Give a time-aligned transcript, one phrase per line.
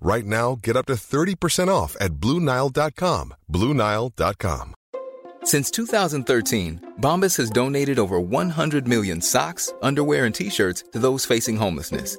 [0.00, 3.34] Right now, get up to 30% off at BlueNile.com.
[3.50, 4.74] BlueNile.com.
[5.44, 11.24] Since 2013, Bombas has donated over 100 million socks, underwear, and t shirts to those
[11.24, 12.18] facing homelessness.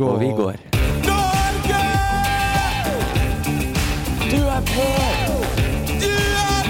[0.00, 0.06] Gå.
[0.08, 0.54] og vi går.
[1.04, 1.80] Norge!
[4.30, 4.86] Du er på!
[6.00, 6.12] Du
[6.44, 6.68] er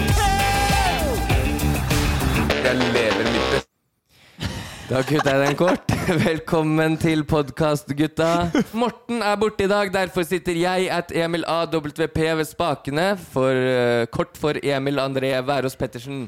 [2.65, 4.49] Jeg lever mitt beste.
[4.89, 5.95] Da kutta jeg den kort.
[6.27, 8.51] Velkommen til podkast, gutta.
[8.75, 13.13] Morten er borte i dag, derfor sitter jeg at Emil AWP ved spakene.
[13.31, 16.27] For, uh, kort for Emil André Wærås Pettersen.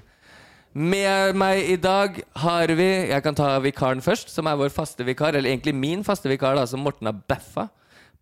[0.72, 5.04] Med meg i dag har vi Jeg kan ta vikaren først, som er vår faste
[5.04, 5.36] vikar.
[5.36, 7.68] Eller egentlig min faste vikar, da, som Morten har baffa.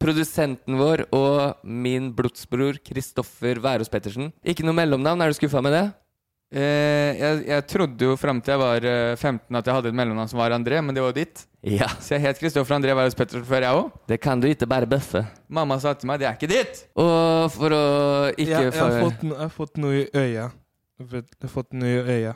[0.01, 4.33] Produsenten vår og min blodsbror Kristoffer Wærås Pettersen.
[4.43, 5.87] Ikke noe mellomnavn, er du skuffa med det?
[6.51, 9.99] Eh, jeg, jeg trodde jo fram til jeg var eh, 15 at jeg hadde et
[10.01, 11.45] mellomnavn som var André, men det var jo ditt.
[11.63, 11.87] Ja.
[12.01, 13.93] Så jeg het Kristoffer André Wærhus Pettersen før, jeg òg.
[14.11, 15.23] Det kan du ikke bare bøffe.
[15.47, 16.83] Mamma sa til meg det er ikke ditt!
[16.99, 17.85] Og for å
[18.35, 20.49] ikke ja, jeg, har fått, jeg har fått noe i øya.
[21.01, 22.35] Jeg har fått nye øyne.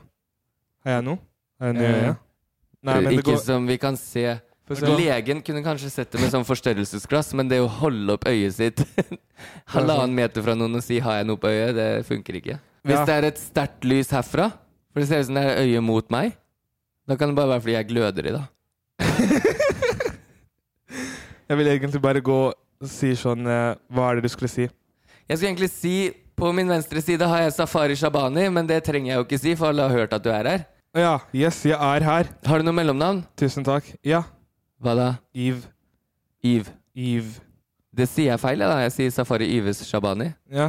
[0.85, 1.21] Har jeg noe?
[1.61, 2.13] Har jeg nye øyne?
[2.15, 2.21] Eh.
[2.85, 4.25] Nei, men det Ikke går som vi kan se.
[4.65, 8.81] Legen kunne kanskje sett det med sånn forstørrelsesglass, men det å holde opp øyet sitt
[9.75, 12.57] halvannen meter fra noen og si 'har jeg noe på øyet', det funker ikke.
[12.85, 13.05] Hvis Ja.
[13.05, 14.51] det er et sterkt lys herfra,
[14.93, 16.33] for det ser ut som det er øyet mot meg,
[17.09, 18.45] da kan det bare være fordi jeg gløder i det.
[21.49, 24.65] Jeg vil egentlig bare gå og si sånn eh, Hva er det du skulle si?
[25.29, 29.13] Jeg skulle egentlig si på min venstre side har jeg Safari Shabani, men det trenger
[29.13, 30.65] jeg jo ikke si, for alle har hørt at du er her.
[30.95, 32.29] Ja, yes, jeg er her.
[32.47, 33.25] Har du noe mellomnavn?
[33.39, 33.89] Tusen takk.
[34.07, 34.23] Ja.
[34.83, 35.09] Hva da?
[35.35, 35.63] Eve.
[36.45, 36.71] Eve.
[36.95, 37.41] Eve.
[37.95, 38.77] Det sier jeg feil, da.
[38.85, 40.29] Jeg sier Safari Yves Shabani.
[40.51, 40.69] Ja.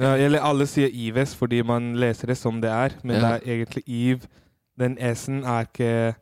[0.00, 0.14] ja.
[0.16, 3.20] Eller alle sier Ives fordi man leser det som det er, men Ja.
[3.20, 4.28] det er egentlig Eve.
[4.80, 6.14] Den S-en er ikke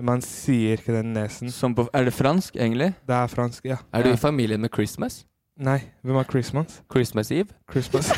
[0.00, 1.74] Man sier ikke den S-en.
[1.74, 2.92] På, er det fransk, egentlig?
[3.08, 3.76] Det er fransk, ja.
[3.92, 5.24] Er du i familie med Christmas?
[5.58, 6.80] Nei, hvem er Christmas?
[6.92, 7.50] Christmas Eve?
[7.72, 8.10] Christmas.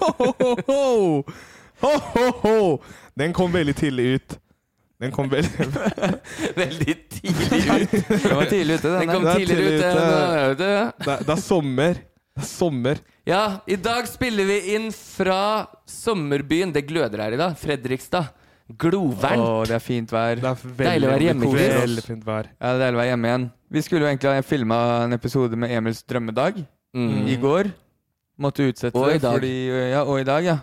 [0.00, 1.22] ho, ho, ho.
[1.80, 2.56] Ho, ho, ho.
[3.16, 4.36] Den kom veldig tidlig ut.
[5.00, 5.66] Den kom veldig
[6.60, 7.96] Veldig tidlig ut.
[8.08, 9.10] Den var tidlig ute, Den den.
[9.14, 9.80] kom er tidligere tidlig ut.
[9.80, 9.90] ute.
[9.96, 12.00] ja, er det- det, er- det er sommer.
[12.36, 13.00] Det er sommer.
[13.26, 15.40] Ja, i dag spiller vi inn fra
[15.88, 16.72] sommerbyen.
[16.72, 17.56] Det gløder her i dag.
[17.60, 18.28] Fredrikstad.
[18.66, 19.42] Glovarmt.
[19.42, 20.40] Å, det er fint vær.
[20.42, 22.48] Det er veldig, Deilig å være hjemme, veldig, fint vær.
[22.58, 23.44] Ja, det er deilig å være hjemme igjen.
[23.76, 26.64] Vi skulle jo egentlig ha filma en episode med Emils drømmedag
[26.96, 27.26] Mm.
[27.28, 27.68] i går.
[28.40, 29.20] Måtte utsette Og det.
[29.20, 30.58] Fordi, ja, og i dag, ja.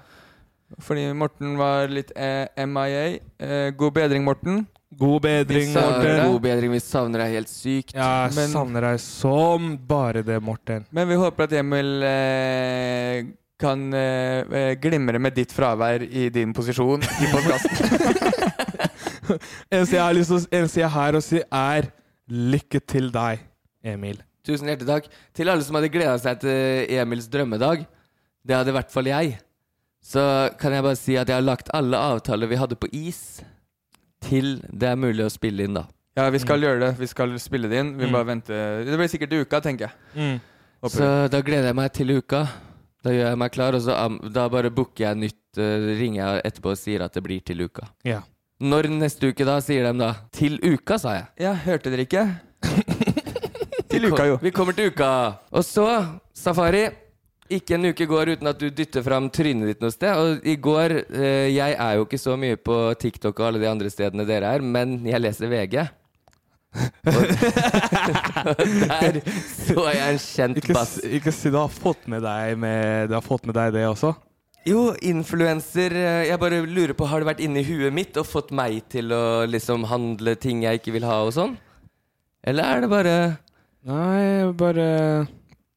[0.82, 3.20] Fordi Morten var litt eh, MIA.
[3.40, 4.64] Eh, god bedring, Morten.
[4.98, 5.74] God bedring, Vi.
[5.74, 6.32] Morten.
[6.32, 6.72] God bedring.
[6.74, 7.94] Vi savner deg helt sykt.
[7.94, 10.86] Jeg savner deg som bare det, Morten.
[10.92, 13.24] Men vi håper at Emil eh,
[13.60, 18.12] kan eh, eh, glimre med ditt fravær i din posisjon i podkasten.
[19.74, 21.90] Eneste jeg har lyst til å har å si, er
[22.28, 23.42] lykke til deg,
[23.84, 24.22] Emil.
[24.44, 25.10] Tusen hjertelig takk.
[25.36, 27.86] Til alle som hadde gleda seg til Emils drømmedag.
[28.44, 29.38] Det hadde i hvert fall jeg.
[30.04, 30.24] Så
[30.60, 33.40] kan jeg bare si at jeg har lagt alle avtaler vi hadde på is,
[34.24, 35.86] til det er mulig å spille inn, da.
[36.20, 36.92] ja, vi skal gjøre det.
[37.00, 37.94] Vi skal spille det inn.
[38.00, 38.12] Vi Mm.
[38.12, 39.96] bare venter Det blir sikkert i uka, tenker jeg.
[40.16, 40.40] Mm.
[40.92, 42.48] Så da gleder jeg meg til uka.
[43.04, 45.40] Da gjør jeg meg klar, og så um, da bare booker jeg nytt.
[45.60, 47.90] Uh, ringer jeg etterpå og sier at det blir til uka.
[48.08, 48.22] Ja.
[48.64, 49.60] Når neste uke, da?
[49.62, 50.14] Sier de da.
[50.34, 51.30] Til uka, sa jeg.
[51.44, 52.24] Ja, hørte dere ikke?
[53.92, 54.38] til uka, jo.
[54.42, 55.10] Vi kommer til uka.
[55.52, 55.88] Og så,
[56.34, 56.88] Safari.
[57.54, 60.16] Ikke en uke går uten at du dytter fram trynet ditt noe sted.
[60.16, 63.68] Og i går eh, Jeg er jo ikke så mye på TikTok og alle de
[63.70, 65.76] andre stedene dere er, men jeg leser VG.
[69.04, 70.96] Der så jeg en kjent Ikke, bass.
[71.06, 74.14] ikke si du har fått med deg, med, du har fått med deg det også.
[74.64, 78.54] Jo, influenser eh, Jeg bare lurer på, har det vært inni huet mitt og fått
[78.56, 81.58] meg til å liksom handle ting jeg ikke vil ha og sånn?
[82.48, 83.16] Eller er det bare
[83.84, 84.88] Nei, bare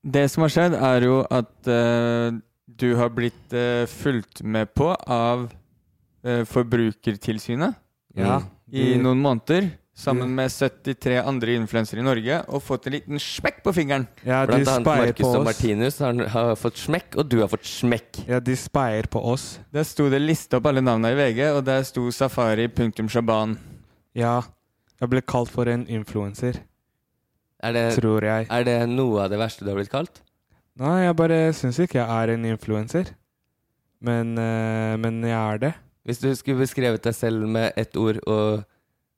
[0.06, 2.31] Det som har skjedd, er jo at uh,
[2.78, 7.75] du har blitt uh, fulgt med på av uh, Forbrukertilsynet
[8.16, 8.38] Ja.
[8.70, 9.66] i de- noen måneder.
[9.96, 14.04] Sammen med 73 andre influensere i Norge, og fått en liten smekk på fingeren.
[14.26, 15.44] Ja, de Blant annet Markus Marcus og.
[15.48, 18.20] Martinus har, har fått smekk, og du har fått smekk.
[18.28, 19.46] Ja, de speier på oss.
[19.72, 23.56] Der sto det lista opp alle navnene i VG, og der sto Safari punktum Shaban.
[24.16, 24.43] Ja.
[25.00, 26.60] Jeg ble kalt for en influenser,
[27.64, 28.46] Er det, tror jeg.
[28.52, 30.20] er det noe av det verste du har blitt kalt?
[30.76, 33.14] Nei, jeg bare syns ikke jeg er en influenser.
[34.04, 35.75] Men, eh, men jeg er det.
[36.04, 38.64] Hvis du skulle beskrevet deg selv med ett ord, og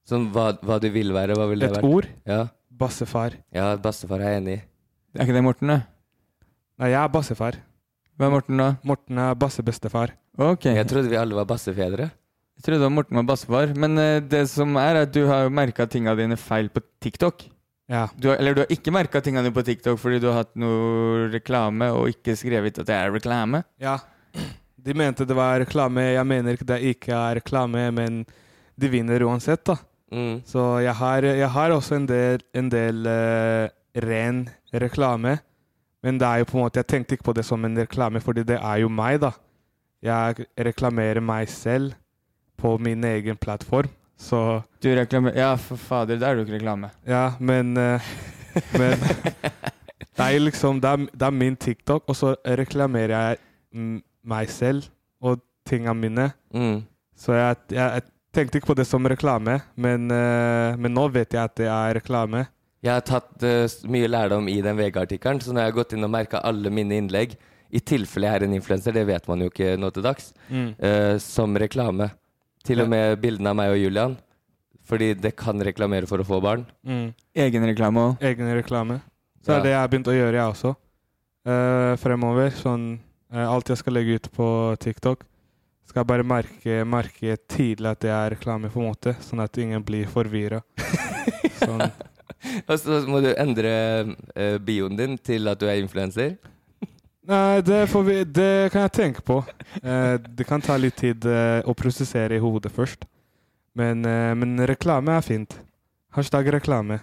[0.09, 1.89] sånn hva, hva du vil være, hva vil det Et vært?
[1.89, 2.09] ord.
[2.29, 2.43] Ja.
[2.79, 3.35] Bassefar.
[3.55, 4.61] ja, bassefar er jeg enig i.
[5.19, 5.79] Er ikke det Morten, da?
[6.79, 7.57] Nei, jeg er bassefar.
[8.19, 8.69] Hvem er Morten, da?
[8.87, 10.13] Morten er bassebestefar.
[10.39, 10.69] Ok.
[10.71, 12.07] Jeg trodde vi alle var bassefedre.
[12.59, 13.73] Jeg trodde Morten var bassefar.
[13.79, 17.43] Men uh, det som er, er at du har merka tinga dine feil på TikTok.
[17.91, 18.05] Ja.
[18.19, 20.55] Du har, eller du har ikke merka tinga dine på TikTok fordi du har hatt
[20.61, 23.65] noe reklame og ikke skrevet at det er reklame.
[23.83, 23.99] ja.
[24.89, 26.01] De mente det var reklame.
[26.15, 28.21] Jeg mener ikke det ikke er reklame, men
[28.79, 29.75] de vinner uansett, da.
[30.13, 30.41] Mm.
[30.49, 33.69] Så jeg har, jeg har også en del, en del uh,
[34.05, 35.39] ren reklame.
[36.03, 38.21] Men det er jo på en måte, jeg tenkte ikke på det som en reklame,
[38.23, 39.33] fordi det er jo meg, da.
[40.03, 41.97] Jeg reklamerer meg selv
[42.59, 43.91] på min egen plattform.
[44.19, 46.91] Så Du reklamerer Ja, for fader, det er jo ikke reklame.
[47.07, 48.01] ja, men uh,
[48.75, 48.99] Men
[50.19, 53.37] det er liksom det er, det er min TikTok, og så reklamerer jeg
[54.25, 54.89] meg selv
[55.21, 56.31] og tinga mine.
[56.55, 56.83] Mm.
[57.17, 58.03] Så jeg, jeg, jeg
[58.35, 61.95] tenkte ikke på det som reklame, men, eh, men nå vet jeg at det er
[62.01, 62.47] reklame.
[62.85, 66.05] Jeg har tatt eh, mye lærdom i den VG-artikkelen, så nå har jeg gått inn
[66.07, 67.35] og merka alle mine innlegg,
[67.69, 71.19] i tilfelle jeg er en influenser, det vet man jo ikke nå til dags, eh,
[71.21, 72.11] som reklame.
[72.65, 74.17] Til og med bildene av meg og Julian.
[74.89, 76.65] Fordi det kan reklamere for å få barn.
[76.85, 77.13] Mm.
[77.37, 78.23] Egen reklame òg.
[78.25, 79.03] Egen reklame.
[79.45, 79.59] Så Ja.
[79.59, 80.77] er det jeg har begynt å gjøre, jeg også.
[81.47, 82.51] Uh, fremover.
[82.51, 82.99] Sånn
[83.33, 85.25] uh, Alt jeg skal legge ut på TikTok,
[85.88, 89.14] skal jeg bare merke, merke tidlig at det er reklame, på en måte.
[89.25, 90.61] Sånn at ingen blir forvirra.
[91.62, 91.87] sånn.
[92.69, 93.73] Og så må du endre
[94.05, 96.37] uh, bioen din til at du er influenser.
[97.29, 99.40] Nei, det, får vi, det kan jeg tenke på.
[99.81, 103.08] Uh, det kan ta litt tid uh, å prosessere i hodet først.
[103.79, 105.52] Men, men reklame er fint.
[106.17, 106.96] Hashtag reklame.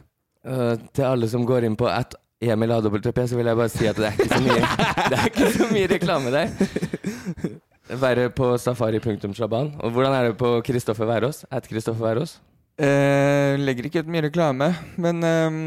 [0.43, 3.95] Til alle som går inn på at Emil AWP, så vil jeg bare si at
[3.95, 4.73] det er ikke så mye,
[5.13, 7.55] det er ikke så mye reklame der.
[7.89, 9.73] Være på safari.shaban.
[9.79, 11.45] Og hvordan er det på Kristoffer Værås?
[11.51, 12.39] At Kristoffer Værås?
[12.75, 15.59] Eh, legger ikke ut mye reklame, men eh,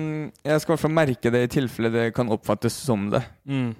[0.44, 3.22] jeg skal i hvert fall merke det i tilfelle det kan oppfattes som det.
[3.48, 3.70] Mm.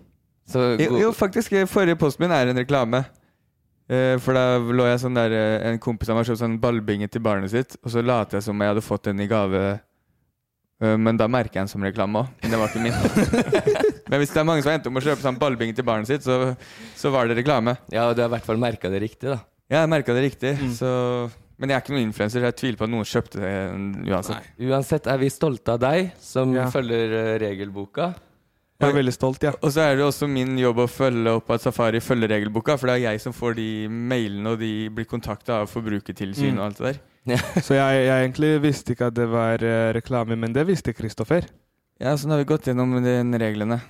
[0.49, 3.02] Så Jo, jo faktisk, eh, forrige posten min er en reklame.
[3.88, 7.08] Eh, for da lå jeg sånn der eh, En kompis av meg kjøpte sånn ballbinge
[7.08, 9.62] til barnet sitt, og så lot jeg som jeg hadde fått den i gave.
[10.81, 12.35] Eh, men da merker jeg den som reklame òg.
[12.43, 13.94] Men det var ikke min.
[14.11, 16.09] men hvis det er mange som har endt om å kjøpe sånn ballbinge til barnet
[16.11, 16.55] sitt, så,
[16.97, 17.77] så var det reklame.
[17.93, 19.41] Ja, og du har i hvert fall merka det riktig, da.
[19.69, 20.55] Ja, jeg merka det riktig.
[20.61, 20.71] Mm.
[20.79, 20.93] Så,
[21.59, 22.45] men jeg er ikke noen influenser.
[22.49, 23.53] Jeg tviler på at noen kjøpte det
[24.09, 24.47] uansett.
[24.69, 26.69] Uansett er vi stolte av deg, som Ja.
[26.73, 28.15] følger eh, regelboka.
[28.79, 29.50] Jeg er veldig stolt, ja.
[29.59, 32.87] Og så er det også min jobb å følge opp at Safari følger regelboka, for
[32.87, 36.61] det er jeg som får de mailene, og de blir kontakta av Forbrukertilsynet Mm.
[36.61, 37.03] og alt det der.
[37.61, 41.45] Så jeg, jeg egentlig visste ikke at det var eh, reklame, men det visste Kristoffer.
[41.99, 43.81] Ja, så nå har vi gått gjennom de reglene.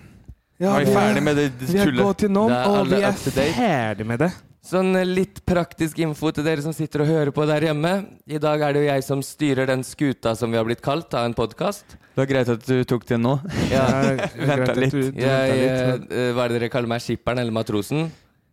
[0.59, 2.05] Ja, er vi er- ferdig med det, det Vi har tullet.
[2.05, 4.31] gått gjennom, og vi er ferdig med det.
[4.69, 7.93] Sånn eh, litt praktisk info til dere som sitter og hører på der hjemme.
[8.27, 11.15] I dag er det jo jeg som styrer den skuta som vi har blitt kalt
[11.15, 11.85] av en podkast.
[11.95, 13.37] Det var greit at du tok det nå.
[13.71, 13.87] Ja.
[14.35, 14.91] Venta litt.
[14.91, 16.11] du- du Jeg, litt.
[16.13, 17.01] eh, hva er det dere kaller meg?
[17.01, 18.11] Skipperen eller matrosen?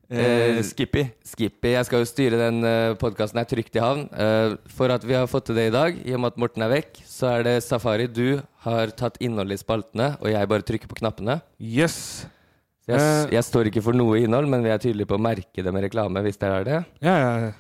[0.10, 1.08] Eh, Skippy.
[1.26, 1.72] Skippy.
[1.74, 4.06] Jeg skal jo styre den uh, podkasten her trygt i havn.
[4.14, 6.66] Eh, for at vi har fått til det i dag, i og med at Morten
[6.66, 8.06] er vekk, så er det Safari.
[8.08, 11.40] Du har tatt innholdet i spaltene, og jeg bare trykker på knappene.
[11.60, 12.26] Yes.
[12.86, 13.32] Jeg, Eh.
[13.34, 15.88] jeg står ikke for noe innhold, men vi er tydelige på å merke det med
[15.88, 16.82] reklame hvis det er det.
[17.02, 17.54] Ja, ja.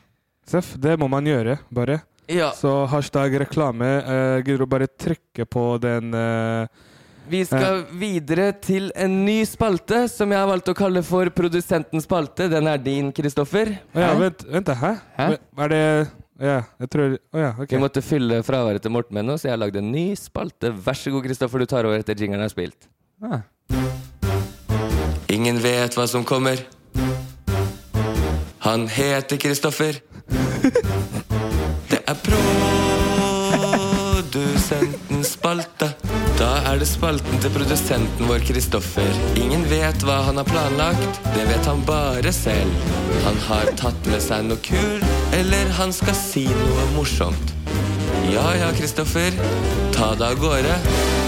[0.46, 2.04] Seff, det må man gjøre, bare.
[2.30, 2.52] Ja.
[2.54, 3.90] Så hashtag reklame.
[4.06, 6.68] Uh, Gidder du bare trykke på den eh,
[7.30, 12.06] Vi skal videre til en ny spalte som jeg har valgt å kalle for Produsentens
[12.06, 12.48] spalte.
[12.52, 13.74] Den er din, Kristoffer.
[13.96, 14.92] Å ja, vent, vent da, hæ?
[15.18, 15.28] Hæ?
[15.66, 15.82] Er det
[16.36, 17.70] Ja, jeg tror Å ja, ok.
[17.72, 20.74] Vi måtte fylle fraværet til Morten med noe, så jeg har lagd en ny spalte.
[20.86, 22.90] Vær så god, Kristoffer, du tar over etter jingeren er spilt.
[23.24, 23.42] Ah.
[25.32, 26.62] Ingen vet hva som kommer.
[28.68, 30.02] Han heter Kristoffer.
[31.90, 33.25] Det er
[34.36, 35.88] produsentens spalte.
[36.36, 39.20] Da er det spalten til produsenten vår Kristoffer.
[39.40, 42.92] Ingen vet hva han har planlagt, det vet han bare selv.
[43.24, 47.56] Han har tatt med seg noe kult, eller han skal si noe morsomt.
[48.34, 49.40] Ja ja, Kristoffer.
[49.96, 51.25] Ta det av gårde.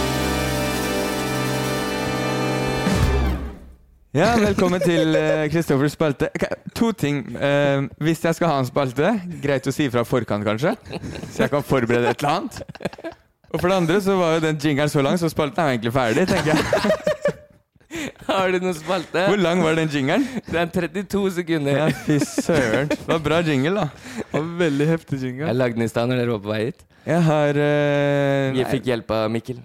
[4.17, 6.27] Ja, velkommen til Kristoffers Kristoffers spalte.
[6.73, 7.19] To ting.
[7.37, 9.11] Uh, hvis jeg skal ha en spalte,
[9.43, 10.71] greit å si fra forkant, kanskje.
[11.29, 13.11] Så jeg kan forberede et eller annet.
[13.51, 15.75] Og for det andre så var jo den jingeren så lang, så spalten er jo
[15.75, 17.03] egentlig ferdig, tenker jeg.
[18.27, 19.25] Har du noen spalte?
[19.29, 20.25] Hvor lang var den jingeren?
[20.47, 21.77] Det er 32 sekunder.
[21.77, 22.89] Ja, fy søren.
[22.89, 24.23] Det var bra jingle, da.
[24.33, 25.45] Og veldig heftig jingle.
[25.45, 26.81] Jeg lagde den i stad når dere var på vei hit.
[27.05, 29.61] Jeg har uh, Jeg fikk hjelp av Mikkel.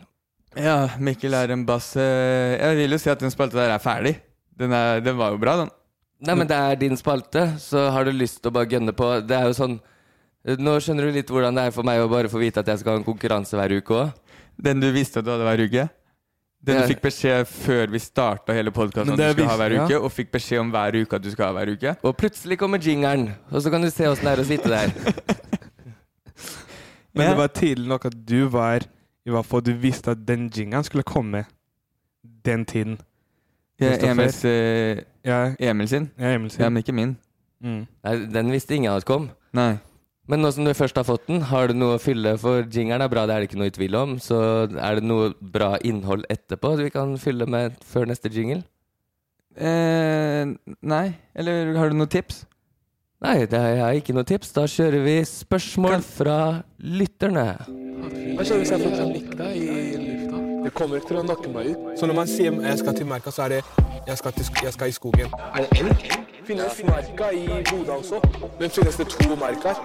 [0.61, 1.95] Ja, Mikkel er en bass.
[1.97, 4.13] eh, jeg vil jo si at den spalta der er ferdig.
[4.59, 5.73] Den, er, den var jo bra, den.
[6.23, 9.09] Nei, men det er din spalte, så har du lyst til å bare gønne på.
[9.27, 9.81] Det er jo sånn
[10.59, 12.81] Nå skjønner du litt hvordan det er for meg å bare få vite at jeg
[12.81, 14.09] skal ha en konkurranse hver uke òg.
[14.59, 15.85] Den du visste at du hadde hver uke?
[16.63, 19.87] Den du fikk beskjed før vi starta hele podkasten du skal ha hver ja.
[19.87, 21.95] uke, og fikk beskjed om hver uke at du skal ha hver uke?
[22.07, 24.89] Og plutselig kommer jingeren, og så kan du se åssen det er å sitte der.
[27.15, 28.87] Men det var tidlig nok at du var
[29.27, 31.45] I hvert fall du visste at den jingeren skulle komme
[32.47, 32.99] den tiden.
[33.81, 35.39] Ja, eh, Ja,
[35.71, 36.11] Emil sin?
[36.19, 37.17] ja Emil Ja, men ikke min.
[37.63, 37.87] Mm.
[38.05, 39.31] Nei, den visste ingen at kom.
[39.55, 39.79] Nei.
[40.29, 42.37] Men nå som du først har fått den, har du noe å fylle?
[42.39, 44.15] For jingeren er bra, det er det ikke noe i tvil om.
[44.23, 44.39] Så
[44.71, 48.63] er det noe bra innhold etterpå du kan fylle med før neste jingle?
[49.59, 50.47] Eh,
[50.81, 51.07] nei.
[51.35, 52.45] Eller har du noen tips?
[53.23, 54.55] Nei, det har jeg ikke noe tips.
[54.55, 56.39] Da kjører vi spørsmål fra
[56.83, 57.49] lytterne.
[58.35, 60.02] Hva skjer hvis jeg får panikk da i?
[60.63, 61.89] Det kommer ikke til å nakke meg ut.
[61.99, 63.61] Så når man sier jeg skal til merka, så er det
[64.07, 65.33] jeg skal, til, jeg skal i skogen.
[65.53, 66.17] Er det elg?
[66.47, 68.19] Finnes merka i Bodø også?
[68.61, 69.79] Men finnes det to merker?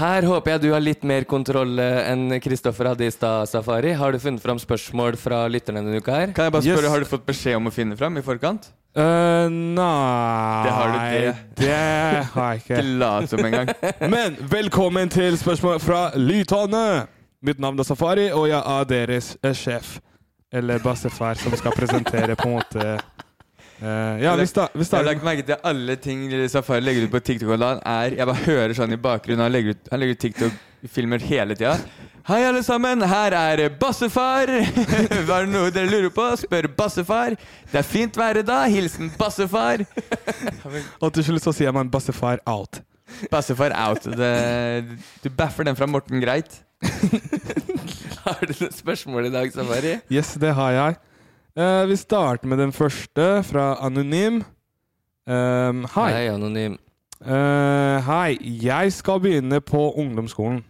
[0.00, 3.90] Her håper jeg du har litt mer kontroll eh, enn Kristoffer hadde i stad, Safari.
[3.98, 6.32] Har du funnet fram spørsmål fra lytterne denne uka her?
[6.36, 6.92] Kan jeg bare spørre, Yes.
[6.94, 8.70] Har du fått beskjed om å finne fram i forkant?
[8.96, 11.34] Uh, nei Det har du det.
[11.60, 11.74] Det
[12.34, 12.98] har jeg Ikke ikke.
[13.02, 13.72] lat som engang.
[14.14, 16.86] Men velkommen til spørsmål fra lytterne!
[17.40, 19.94] Mitt navn er Safari, og jeg er deres eh, sjef.
[20.52, 25.04] Eller bassefar, som skal presentere på en måte uh, Ja, vi, sta vi Jeg har
[25.06, 27.52] lagt merke til at alle ting Safari legger ut på TikTok,
[27.86, 29.44] er Jeg bare hører sånn i bakgrunnen.
[29.46, 31.76] Han legger ut, han legger ut TikTok-filmer hele tida.
[32.28, 33.06] Hei, alle sammen.
[33.08, 34.50] Her er Bassefar.
[35.30, 36.26] Var det noe dere lurer på?
[36.42, 37.38] Spør Bassefar.
[37.70, 38.66] Det er fint vær i dag.
[38.74, 39.86] Hilsen Bassefar.
[41.00, 42.82] Og til slutt så sier man bassefar out.
[43.32, 44.04] Bassefar out.
[44.18, 44.34] Det,
[45.22, 46.58] du baffer den fra Morten Greit.
[48.24, 49.96] Har du noen spørsmål i dag, Safari?
[50.12, 50.96] Yes, det har jeg.
[51.60, 54.40] Eh, vi starter med den første, fra Anonym.
[55.30, 56.08] Um, Hei.
[56.14, 56.78] Hei, anonym.
[57.20, 60.62] Eh, hei, jeg skal begynne på ungdomsskolen.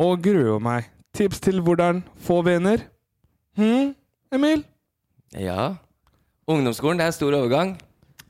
[0.00, 0.88] Og gruer meg.
[1.14, 2.82] Tips til hvordan få venner?
[3.60, 3.92] Hm,
[4.34, 4.64] Emil?
[5.38, 5.74] Ja.
[6.50, 7.76] Ungdomsskolen, det er stor overgang.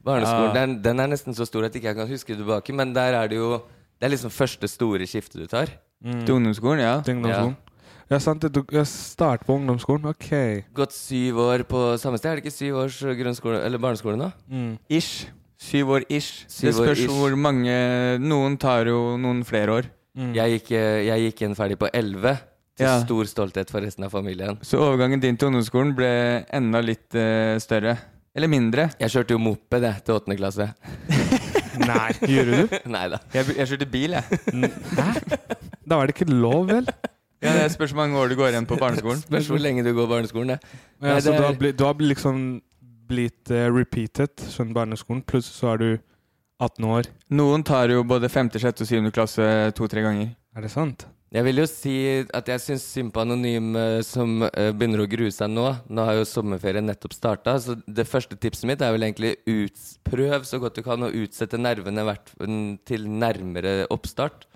[0.04, 0.60] Barneskolen, Ja.
[0.60, 3.28] den, den er nesten så stor at ikke jeg kan huske tilbake, men der er
[3.30, 3.62] det jo
[4.00, 5.70] Det er liksom første store skiftet du tar.
[6.04, 6.94] Til ungdomsskolen, ja.
[7.04, 7.56] Til ungdomsskolen.
[8.10, 8.42] Ja, sant.
[8.44, 10.04] det, Du jeg starter på ungdomsskolen.
[10.12, 10.28] Ok.
[10.76, 12.30] Gått syv år på samme sted.
[12.30, 14.28] Er det ikke syv års grunnskole eller barneskole nå?
[14.52, 14.74] Mm.
[14.92, 15.28] Ish.
[15.64, 16.44] Syv år ish.
[16.52, 17.08] Syv det spørs ish.
[17.14, 17.72] hvor mange
[18.20, 19.88] Noen tar jo noen flere år.
[20.14, 20.34] Mm.
[20.36, 22.36] Jeg gikk, eh, jeg gikk inn ferdig på elleve.
[22.76, 22.98] Til Ja.
[23.04, 24.58] stor stolthet for resten av familien.
[24.60, 27.96] Så overgangen din til ungdomsskolen ble enda litt uh, større.
[28.34, 28.88] Eller mindre.
[28.98, 30.66] Jeg kjørte jo moped jeg, til åttende klasse.
[31.88, 32.74] Nei, gjorde du?
[32.94, 33.20] Nei da.
[33.32, 34.24] Jeg, jeg kjørte bil, jeg.
[34.98, 35.06] Hæ?
[35.88, 36.88] Da var det ikke lov, vel?
[37.44, 39.18] Ja, det spørs hvor mange år du går igjen på barneskolen.
[39.20, 40.54] Spørs hvor lenge du går barneskolen.
[40.54, 40.70] det.
[41.02, 42.38] Ja, Nei, så du er- har, blitt, du har liksom
[43.10, 45.88] blitt uh, repeated sånn barneskolen, pluss så er du
[46.64, 47.10] 18 år.
[47.36, 48.80] Noen tar jo både 5., 6.
[48.86, 49.10] og 7.
[49.12, 50.30] klasse to-tre ganger.
[50.56, 51.04] Er det sant?
[51.34, 51.94] Jeg vil jo si
[52.32, 55.66] at jeg syns synd på Anonym eh, som eh, begynner å grue seg nå.
[55.90, 60.46] Nå har jo sommerferien nettopp starta, så det første tipset mitt er vel egentlig utprøv
[60.46, 62.06] så godt du kan å utsette nervene
[62.88, 64.46] til nærmere oppstart.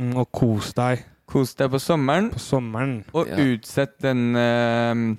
[0.00, 2.94] Mm, og kos deg Kos deg på sommeren, på sommeren.
[3.14, 3.36] og Ja.
[3.38, 5.16] utsett den uh,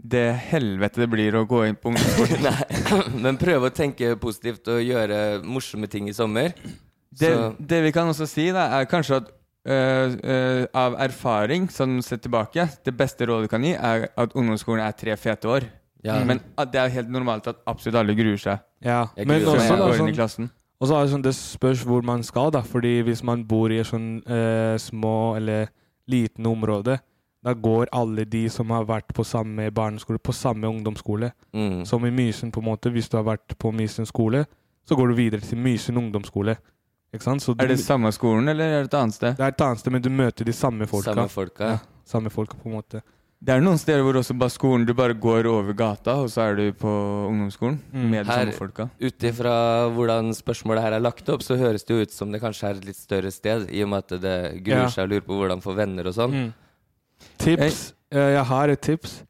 [0.00, 2.44] det helvete det blir å gå inn på ungdomsskolen.
[2.46, 6.54] Nei, men prøv å tenke positivt og gjøre morsomme ting i sommer.
[7.10, 11.98] Det, det vi kan også si, da, er kanskje at Uh, uh, av erfaring, sånn
[12.00, 15.66] sett tilbake, det beste rådet du kan gi, er at ungdomsskolen er tre fete år.
[16.02, 19.44] ja, Men at det er helt normalt at absolutt alle gruer seg Ja, Jeg men
[19.44, 20.48] også da, går inn i sånn, klassen.
[20.80, 22.62] Og så er det sånn, det spørs hvor man skal, da.
[22.64, 25.68] Fordi hvis man bor i et sånn eh, små eller
[26.10, 26.98] liten område,
[27.44, 31.30] da går alle de som har vært på samme barneskole, på samme ungdomsskole.
[31.56, 31.84] Mm.
[31.88, 32.92] Som i Mysen, på en måte.
[32.92, 34.44] Hvis du har vært på Mysen skole,
[34.88, 36.56] så går du videre til Mysen ungdomsskole.
[37.12, 37.42] Ikke sant?
[37.42, 39.36] Så du, Er det samme skolen, eller er det et annet sted?
[39.36, 41.14] det er et annet sted, men du møter de samme folka.
[41.14, 41.64] Samme folka.
[41.64, 43.00] Ja, samme folka, på en måte.
[43.42, 46.42] Det er noen steder hvor også bare skolen du bare går over gata, og så
[46.50, 46.90] er du på
[47.30, 48.10] ungdomsskolen Mm.
[48.10, 48.88] med de Her- samme folka.
[49.00, 49.54] Ut ifra
[49.94, 52.74] hvordan spørsmålet her er lagt opp, så høres det jo ut som det kanskje er
[52.76, 54.88] et litt større sted, i og med at det gruer Ja.
[54.88, 56.30] seg og lurer på hvordan få venner og sånn.
[56.32, 56.52] Mm.
[57.38, 57.94] Tips.
[58.12, 59.22] Eh, jeg har et tips.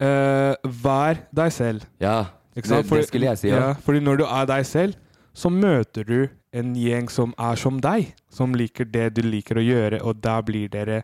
[0.00, 1.82] Uh, vær deg selv.
[2.00, 2.64] Ja, det.
[2.64, 3.58] Fordi- det skulle jeg si òg.
[3.60, 4.94] Ja, fordi når du er deg selv,
[5.34, 8.12] så møter du en gjeng som er som deg.
[8.30, 11.02] Som liker det du liker å gjøre, og da blir dere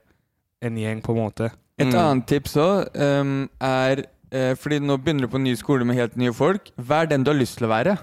[0.62, 1.50] en gjeng, på en måte.
[1.78, 1.94] Et Mm.
[1.98, 4.04] annet tips òg er
[4.34, 6.70] uh, Fordi nå begynner du på en ny skole med helt nye folk.
[6.78, 7.96] Vær den du har lyst til å være.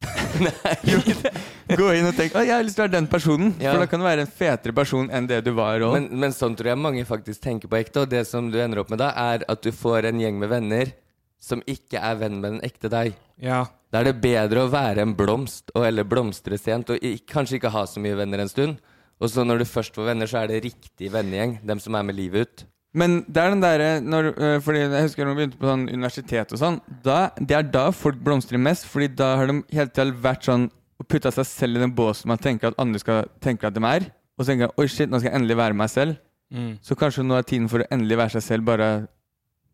[1.80, 3.50] Gå inn og tenk at jeg har lyst til å være den personen.
[3.62, 3.72] Ja.
[3.74, 5.82] For da kan du være en fetere person enn det du var.
[5.94, 8.82] Men, men sånn tror jeg mange faktisk tenker på ekte, og det som du ender
[8.82, 10.92] opp med da, er at du får en gjeng med venner
[11.40, 13.14] som ikke er venn med den ekte deg.
[13.40, 13.62] Ja.
[13.90, 17.56] Da er det bedre å være en blomst, og, eller blomstre sent, og i- kanskje
[17.58, 18.76] ikke ha så mye venner en stund.
[19.20, 21.58] Og så når du først får venner, så er det riktig vennegjeng.
[21.66, 22.66] Dem som er med livet ut.
[22.92, 26.54] Men det er den derre øh, Fordi jeg husker når vi begynte på sånn universitet
[26.56, 26.78] og sånn.
[27.04, 30.66] Da, det er da folk blomstrer mest, Fordi da har de hele tida vært sånn
[31.00, 33.80] og putta seg selv i den båsen man tenker at andre skal tenke at de
[33.88, 34.10] er.
[34.36, 36.18] Og så tenker jeg oi shit, nå skal jeg endelig være meg selv.
[36.52, 36.74] Mm.
[36.84, 38.88] Så kanskje nå er tiden for å endelig være seg selv, bare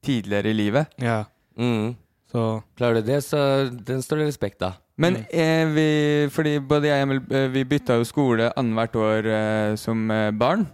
[0.07, 0.99] tidligere i livet.
[1.03, 1.25] ja.
[1.57, 1.97] Mm.
[2.27, 2.43] Så
[2.77, 3.39] Klarer du det, så
[3.71, 4.81] den står det respekt av.
[5.01, 5.89] Men eh, vi,
[6.33, 10.33] fordi både jeg og Emil eh, vi bytta jo skole annethvert år eh, som eh,
[10.37, 10.67] barn.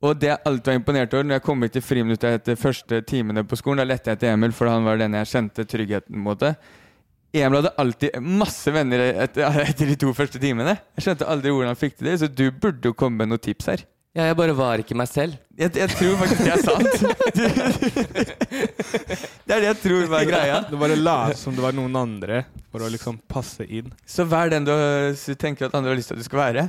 [0.00, 3.02] Og det jeg alltid var imponert over når jeg kom hit til friminuttet etter første
[3.04, 6.16] timene på skolen, da lette jeg etter Emil, for han var den jeg kjente tryggheten
[6.24, 6.40] mot.
[7.36, 10.78] Emil hadde alltid masse venner etter, etter de to første timene.
[10.96, 13.44] Jeg skjønte aldri hvordan han fikk til det, så du burde jo komme med noen
[13.44, 13.80] tips her.
[14.16, 15.36] Ja, jeg bare var ikke meg selv.
[15.54, 16.90] Jeg, jeg tror faktisk det er sant.
[19.46, 20.66] det er det jeg tror var greia.
[20.66, 22.42] du bare lot som det var noen andre,
[22.72, 23.92] for å liksom passe inn.
[24.08, 24.72] Så vær den du
[25.38, 26.64] tenker at andre har lyst til at du skal være.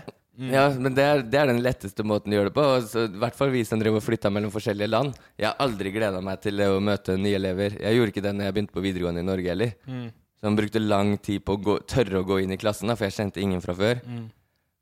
[0.50, 2.64] Ja, men det er, det er den letteste måten å gjøre det på.
[2.66, 5.20] Og så, I hvert fall vi som driver og flytta mellom forskjellige land.
[5.38, 7.78] Jeg har aldri gleda meg til å møte nye elever.
[7.78, 9.76] Jeg gjorde ikke det når jeg begynte på videregående i Norge heller.
[10.42, 12.98] Så jeg brukte lang tid på å gå, tørre å gå inn i klassen, da,
[12.98, 14.02] for jeg kjente ingen fra før.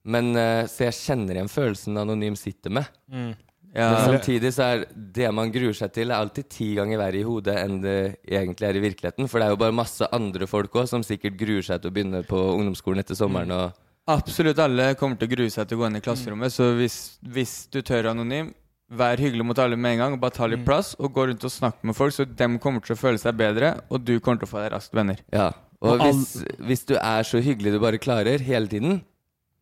[0.10, 2.88] Men uh, Så jeg kjenner igjen følelsen Anonym sitter med.
[3.12, 3.34] Mm.
[3.76, 7.26] Ja, samtidig så er det man gruer seg til, er alltid ti ganger verre i
[7.28, 9.30] hodet enn det egentlig er i virkeligheten.
[9.30, 11.94] For det er jo bare masse andre folk òg som sikkert gruer seg til å
[11.94, 13.54] begynne på ungdomsskolen etter sommeren.
[13.54, 16.72] og Absolutt alle kommer til å grue seg til å gå inn i klasserommet, så
[16.80, 18.52] hvis, hvis du tør anonym,
[18.90, 21.44] vær hyggelig mot alle med en gang, og bare ta litt plass, og gå rundt
[21.46, 24.42] og snakke med folk, så dem kommer til å føle seg bedre, og du kommer
[24.42, 25.22] til å få deg raskt venner.
[25.36, 29.04] Ja, og Og all- hvis, hvis du er så hyggelig du bare klarer hele tiden,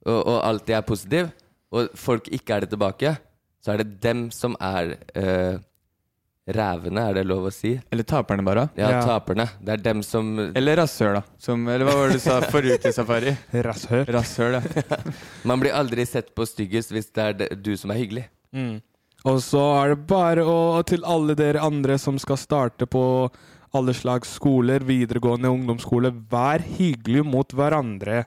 [0.08, 1.32] og, og alltid er positiv,
[1.76, 3.18] og folk ikke er det tilbake,
[3.60, 5.58] så er det dem som er eh,
[6.48, 7.74] rævene, er det lov å si?
[7.92, 8.70] Eller taperne, bare.
[8.80, 9.02] Ja, Ja.
[9.06, 9.50] taperne.
[9.64, 11.22] Det er dem som Eller rasshøl, da.
[11.38, 13.34] Som, eller hva var det du sa forrige uke, Safari?
[13.54, 14.06] Rasshøl.
[14.16, 14.98] Rasshøl, ja.
[15.50, 18.26] Man blir aldri sett på styggest hvis det er det, du som er hyggelig.
[18.56, 18.78] Mm.
[19.28, 23.04] Og så er det bare å Til alle dere andre som skal starte på
[23.76, 28.24] alle slags skoler, videregående ungdomsskole, vær hyggelig mot hverandre.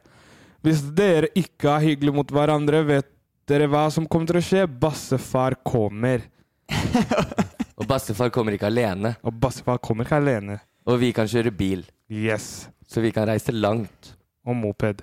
[0.62, 3.08] Hvis dere ikke er hyggelige mot hverandre, vet
[3.48, 4.66] dere hva som kommer til å skje?
[4.68, 6.26] Bassefar kommer.
[7.80, 10.60] Og bassefar kommer ikke alene, Og bassefar kommer ikke alene.
[10.86, 12.68] og vi kan kjøre bil, Yes.
[12.86, 14.14] så vi kan reise langt.
[14.46, 15.02] Og moped.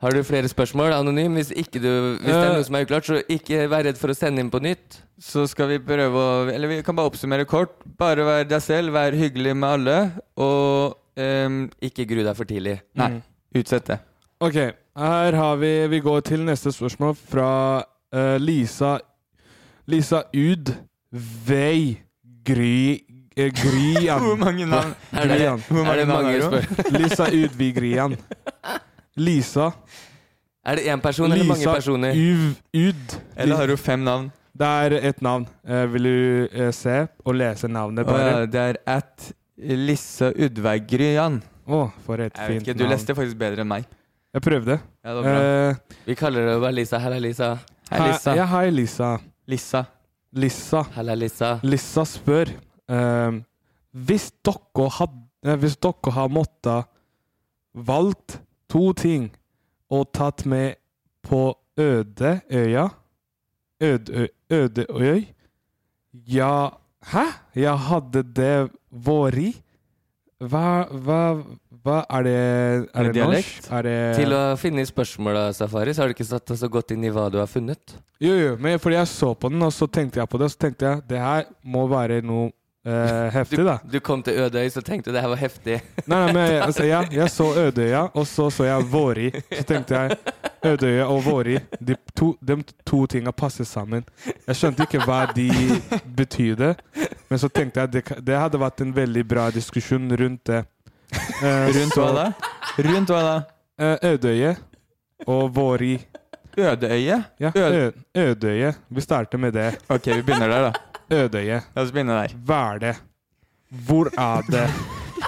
[0.00, 1.34] Har du flere spørsmål, Anonym?
[1.34, 2.54] Hvis, ikke du, hvis det er Eh.
[2.54, 5.00] noe som er uklart, så ikke vær redd for å sende inn på nytt.
[5.20, 7.70] Så skal vi prøve å Eller vi kan bare oppsummere kort.
[7.98, 12.80] Bare vær deg selv, vær hyggelig med alle, og um, Ikke gru deg for tidlig.
[12.94, 13.22] Nei, Mm.
[13.56, 13.98] utsett det.
[14.40, 14.54] Ok,
[14.96, 19.00] her har vi Vi går til neste spørsmål fra uh, Lisa
[19.88, 20.76] Lisa Ud
[21.12, 21.96] Vei
[22.44, 23.00] Gry
[23.36, 24.20] eh, Gryan.
[24.22, 24.94] Hvor mange navn?
[25.12, 25.62] Er det, Gryan.
[25.68, 26.64] Hvor mange er det navn mange er det?
[26.64, 28.16] spør Lisa Udvi Gryan.
[29.16, 29.70] Lisa
[30.68, 32.12] Er det én person eller mange Lisa personer?
[32.12, 32.42] Uv
[32.88, 33.16] Ud.
[33.36, 34.30] Eller har du fem navn?
[34.58, 35.46] Det er et navn.
[35.68, 40.86] Eh, vil du eh, se og lese navnet, Å ja, det er at Lissa Udveig
[40.90, 41.40] Gryan.
[41.68, 42.92] Å, for et Jeg vet fint ikke, du navn.
[42.96, 43.86] leste faktisk bedre enn meg.
[44.34, 44.76] Jeg prøvde.
[45.04, 45.38] Ja, det var bra.
[45.70, 46.98] Eh, Vi kaller det bare Lisa.
[47.00, 47.52] Her er Lisa.
[47.90, 48.34] Hei, Lissa.
[48.36, 49.12] Ja, hei, Lisa.
[49.48, 49.84] Lissa.
[50.32, 50.84] Lissa.
[51.16, 51.58] Lisa.
[51.62, 52.50] Lissa spør
[52.88, 53.42] um,
[53.92, 56.88] Hvis dere hadde eh, Hvis dere har måttet
[57.74, 59.30] valgt to ting
[59.88, 60.76] og tatt med
[61.24, 62.88] på Ødeøya
[63.80, 65.24] øde Ødeøy
[66.28, 66.70] Ja
[67.12, 67.24] Hæ?
[67.56, 69.62] Ja, hadde det vært
[70.38, 71.22] Hva, hva,
[71.82, 72.34] hva er det
[72.94, 73.64] Er det norsk?
[73.74, 76.68] Er det Til å finne i spørsmåla, Safari, så har du ikke satt deg så
[76.70, 77.96] godt inn i hva du har funnet.
[78.22, 80.54] Jo, jo, men fordi jeg så på den, og så tenkte jeg på det, og
[80.54, 82.52] så tenkte jeg det her må være noe
[82.86, 83.78] eh, heftig, da.
[83.84, 85.80] Du kom til Ødøy, så tenkte du det her var heftig.
[86.06, 89.30] Nei, nei, men jeg, altså, ja, jeg så Ødøya, og så så jeg Våri.
[89.52, 90.16] Så tenkte jeg
[90.64, 94.04] Ødøya og Våri, de to, de to tinga passer sammen.
[94.46, 95.48] Jeg skjønte ikke hva de
[96.16, 96.74] betydde,
[97.30, 100.64] men så tenkte jeg det, det hadde vært en veldig bra diskusjon rundt det.
[101.42, 102.52] Eh, Rundt så, hva da?
[102.84, 103.36] Rundt hva da?
[103.80, 104.56] eh, Ødøye
[105.26, 105.94] og Våri.
[106.58, 107.16] Ødøye?
[107.40, 108.72] Ja, Ø- Ødøye.
[108.90, 109.68] Vi starter med det.
[109.88, 110.72] Ok, vi begynner der, da.
[111.10, 111.60] Ødøye.
[111.74, 112.34] La oss begynne der.
[112.46, 112.94] Hva er det?
[113.88, 114.66] Hvor er det?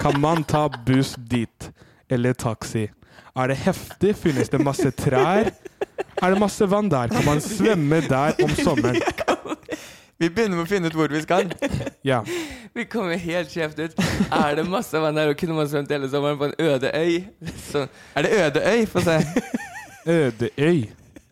[0.01, 1.71] Kan man ta buss dit?
[2.11, 2.87] Eller taxi?
[3.37, 4.15] Er det heftig?
[4.17, 5.51] Finnes det masse trær?
[6.21, 7.09] Er det masse vann der?
[7.09, 9.01] Kan man svømme der om sommeren?
[10.21, 11.47] Vi begynner med å finne ut hvor vi skal.
[12.05, 12.19] Ja.
[12.77, 13.95] Vi kommer helt skjevt ut.
[14.29, 17.15] Er det masse vann der, og kunne man svømt hele sommeren på en øde øy?
[17.71, 18.85] Så, Er det Ødeøy?
[18.93, 19.17] Få se.
[20.05, 20.83] Ødeøy.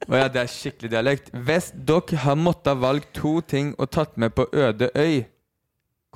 [0.09, 1.27] Å ja, det er skikkelig dialekt.
[1.35, 5.27] Hvis dere har måttet valgt to ting og tatt med på øde øy,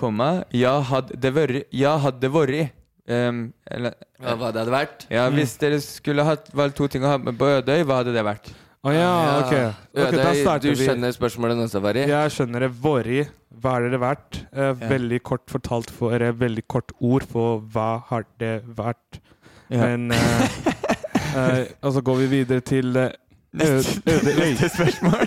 [0.00, 2.70] komma, ja, hadde det vært Ja, hadde det vært
[3.12, 5.00] Um, eller, ja, hva det hadde vært?
[5.10, 7.96] ja, Hvis dere skulle hatt valgt to ting å ha med på øde øy, hva
[7.98, 8.52] hadde det vært?
[8.86, 9.08] Å ja,
[9.40, 9.50] ok.
[9.50, 10.86] Ok, Da Ødøy, du starter vi.
[10.86, 12.04] skjønner spørsmålet nå, Safari?
[12.08, 12.70] Jeg skjønner det.
[12.82, 13.20] Våri.
[13.62, 14.38] Hva har det vært?
[14.54, 14.88] Eh, Ja.
[14.94, 19.20] Veldig kort fortalt for eh, Veldig kort ord for hva har det vært.
[19.68, 19.82] Ja.
[19.86, 20.56] Men eh,
[21.36, 23.10] eh, Og så går vi videre til eh,
[23.52, 24.00] Neste,
[24.38, 25.26] neste spørsmål.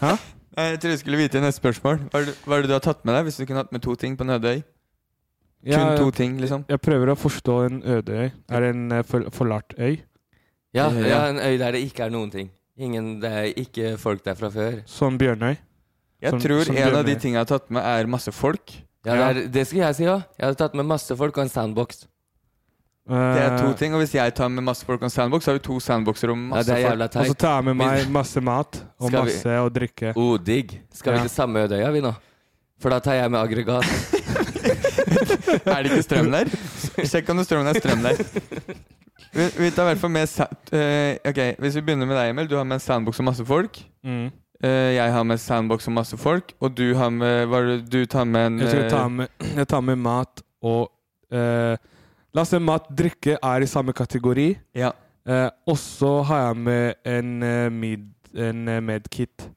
[0.00, 0.12] Hæ?
[0.56, 1.98] Jeg trodde jeg skulle vite neste spørsmål.
[2.12, 3.72] Hva er, det, hva er det du har tatt med deg hvis du kunne hatt
[3.72, 4.62] med to ting på en øde øy?
[5.62, 6.64] Kun to ting, liksom.
[6.68, 8.30] Jeg prøver å forstå en øde øy.
[8.50, 10.00] Er det en eh, for, forlatt øy?
[10.74, 11.06] Ja, Ja.
[11.06, 12.50] ja, en øy der det ikke er noen ting.
[12.76, 14.80] Ingen, det er ikke folk der fra før.
[14.88, 15.54] Som Bjørnøy?
[16.22, 17.20] Jeg Som- tror som en av de Bjørnøy.
[17.20, 18.72] tingene jeg har tatt med, er masse folk.
[19.06, 20.22] Ja, det, er, det skal jeg si òg.
[20.38, 22.06] Jeg hadde tatt med masse folk og en sandbox.
[23.08, 23.94] Det er to Eh, ting.
[23.94, 26.30] Og hvis jeg tar med masse folk og en sandbox, så har vi to sandboxer
[26.30, 27.10] og Ja, masse det er folk.
[27.10, 27.16] teit.
[27.22, 30.12] Og så tar jeg med meg masse mat og Skal vi- masse å drikke.
[30.16, 30.78] Oh, digg.
[30.94, 31.22] Skal vi Ja.
[31.26, 32.14] til samme Ødøya, vi nå?
[32.80, 33.84] For da tar jeg med aggregat.
[35.66, 36.44] Er det ikke strøm der?
[37.06, 38.16] Sjekk om det strømmen er strøm der.
[39.32, 42.30] Vi, vi tar i hvert fall med sa eh, Ok, Hvis vi begynner med deg,
[42.30, 42.48] Emil.
[42.50, 43.78] Du har med en sandbox og masse folk.
[44.04, 44.30] Mm.
[44.62, 46.52] Eh, jeg har med sandbox og masse folk.
[46.60, 49.08] Og du har med Hva er det du tar med en Jeg, skal ta eh,
[49.08, 50.90] med, jeg tar med mat og
[51.32, 51.76] eh,
[52.34, 54.48] La oss se mat drikke er i samme kategori.
[54.78, 54.92] Ja.
[55.28, 57.32] Eh, og så har jeg med en
[57.76, 59.48] mid, en eh, medkit.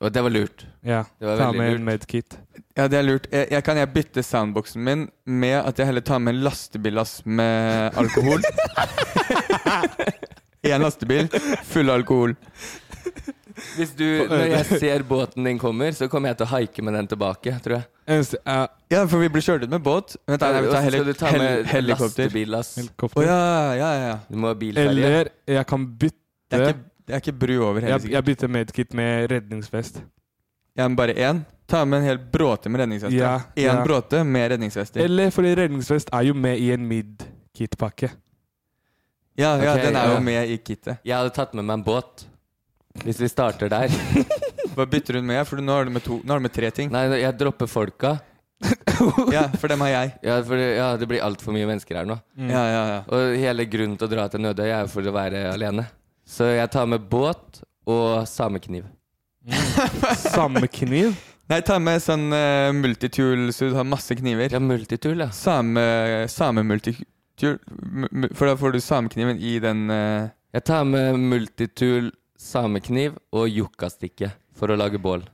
[0.00, 0.64] Og det var lurt.
[0.82, 1.78] Ja, Det var ta veldig med lurt.
[1.78, 2.36] en medkit.
[2.76, 3.26] ja, det er lurt.
[3.30, 7.20] Jeg, jeg kan jeg bytte soundboxen min med at jeg heller tar med en lastebillass
[7.26, 8.40] med alkohol?
[10.66, 11.28] Én lastebil
[11.64, 12.34] full av alkohol.
[13.76, 16.96] Hvis du, når jeg ser båten din kommer, så kommer jeg til å haike med
[16.98, 17.88] den tilbake, tror jeg.
[18.10, 20.16] Eneste Ja, for vi blir kjørt ut med båt.
[20.26, 22.26] Vent, nei, vi tar så heli du ta hel med helikopter.
[22.26, 22.72] lastebillass.
[22.80, 23.26] Helikopter.
[23.28, 24.14] ja, ja, ja.
[24.28, 24.90] Du må ha bilferje.
[24.90, 26.18] Eller jeg kan bytte
[26.50, 30.02] Det er ikke, det er ikke bru over hele jeg, jeg bytter medkit med redningsvest.
[30.74, 31.44] Ja, men bare én?
[31.70, 33.18] Ta med en hel bråte med redningsvester.
[33.20, 33.84] Ja, Én ja.
[33.84, 35.04] bråte med redningsvester.
[35.04, 38.10] Eller fordi redningsvest er jo med i en mid-kit-pakke.
[39.38, 40.16] Ja, ja, okay, den er ja.
[40.16, 40.98] jo med i kittet.
[41.06, 42.26] Jeg hadde tatt med meg en båt.
[43.04, 43.92] Hvis vi starter der.
[44.74, 45.42] Hva bytter hun med?
[45.48, 46.90] For nå har du med, to, nå er du med tre ting.
[46.92, 48.18] Nei, jeg dropper folka.
[49.32, 50.10] Ja, for dem har jeg.
[50.26, 52.18] Ja, for det, ja, det blir altfor mye mennesker her nå.
[52.36, 52.50] Mm.
[52.52, 52.98] Ja, ja, ja.
[53.08, 55.86] Og hele grunnen til å dra til Nødøy er jo for å være alene.
[56.28, 58.84] Så jeg tar med båt og samekniv.
[59.48, 59.56] Mm.
[60.36, 61.16] samekniv?
[61.50, 64.52] Nei, ta med sånn uh, multitool, så du har masse kniver.
[64.52, 65.30] Ja, multitool, ja.
[65.34, 65.82] Same,
[66.30, 67.56] same multitool.
[68.36, 70.28] For da får du samekniven i den uh...
[70.50, 75.26] Jeg tar med multitool, samekniv og yuccastikke for å lage bål.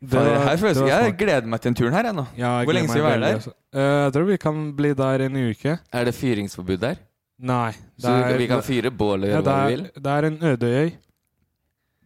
[0.00, 1.18] Det Faen, her føles det var Jeg smart.
[1.20, 2.22] gleder meg til en tur her, jeg nå.
[2.38, 3.40] Ja, jeg Hvor lenge gleder skal vi meg være veldig, der?
[3.40, 3.52] altså.
[3.74, 5.74] Eh, jeg tror vi kan bli der en uke.
[5.92, 7.00] Er det fyringsforbud der?
[7.40, 7.72] Nei.
[8.00, 10.02] Så vi kan fyre bål og ja, gjøre det, hva vi er, vil?
[10.04, 10.90] det er en øde øy.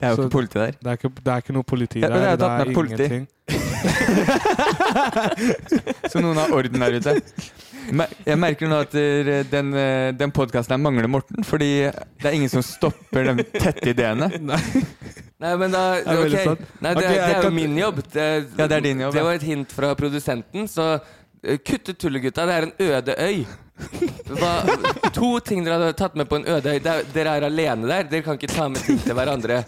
[0.01, 0.73] Det er jo Så- ikke politi der.
[0.83, 2.37] Det er ikke, det er ikke noe politi Ja, der.
[2.37, 3.29] det er ingenting.
[6.11, 7.13] Så noen har orden der ute.
[8.25, 12.35] Jeg merker nå at eh, den, eh, den podkasten her mangler Morten, fordi det er
[12.37, 14.31] ingen som stopper de tette ideene.
[14.51, 14.61] Nei.
[15.45, 16.33] Nei, men da Det Ok.
[16.81, 18.01] Nei, det, det er jo min jobb.
[18.15, 18.25] Det,
[18.57, 20.85] Ja, det er din jobb, Det var et hint fra produsenten, så
[21.45, 22.47] eh, kutt ut tullegutta.
[22.49, 23.45] Det er en øde øy.
[24.39, 24.53] Hva,
[25.15, 26.79] to ting dere hadde tatt med på en øde øy.
[26.79, 28.07] Er, dere er alene der.
[28.11, 29.63] Dere kan ikke ta med ting til hverandre.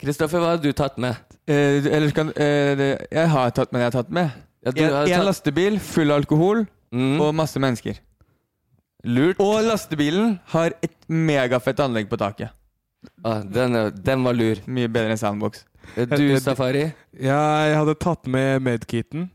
[0.00, 1.16] Kristoffer, hva har du tatt med?
[1.50, 4.30] Eh, eller kan eh, Jeg har tatt med det jeg har tatt med.
[4.64, 8.00] Ja, du En, har en tatt- lastebil full av alkohol Mm, og masse mennesker.
[9.06, 9.38] lurt.
[9.40, 12.50] Og lastebilen har et megafett anlegg på taket.
[13.24, 14.58] Ah, den, er- den var lur.
[14.66, 15.64] Mye bedre enn Soundbox.
[15.96, 16.82] Eh, Du, Jeg- jeg- Safari?
[17.14, 19.30] Ja, jeg hadde tatt med medkiten.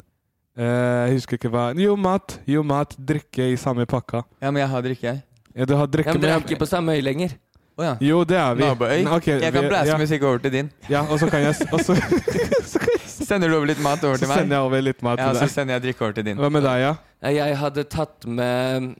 [0.57, 2.37] Eh, jeg husker ikke hva Jo, mat.
[2.47, 2.95] Jo, mat.
[2.97, 4.21] Drikke i samme pakka.
[4.41, 5.23] Ja, men jeg har drikke, jeg.
[5.55, 7.35] Ja, du har drikke Ja, men dere er ikke på samme øy lenger.
[7.75, 7.93] Å ja.
[7.99, 8.63] Jo, det er vi.
[8.63, 9.01] Naboøy.
[9.17, 9.97] Ok, jeg kan vi- blæse ja.
[9.99, 10.69] musikk over til din.
[10.89, 11.95] Ja, og så kan jeg s- og så,
[13.25, 14.37] Sender du over litt mat over så til meg?
[14.37, 15.49] sender jeg over litt mat Ja, til så deg.
[15.49, 16.37] sender jeg drikke over til din.
[16.37, 16.93] Hva med deg, ja?
[17.31, 18.95] Jeg hadde tatt med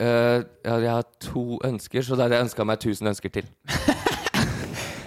[0.00, 3.42] øh, hadde, Jeg hadde to ønsker, så da hadde jeg ønska meg 1000 ønsker til.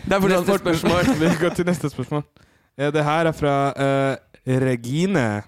[0.06, 1.10] Det er for Neste spørsmål.
[1.21, 2.23] Vi går til neste spørsmål.
[2.78, 5.43] Ja, det her er fra eh, Regine.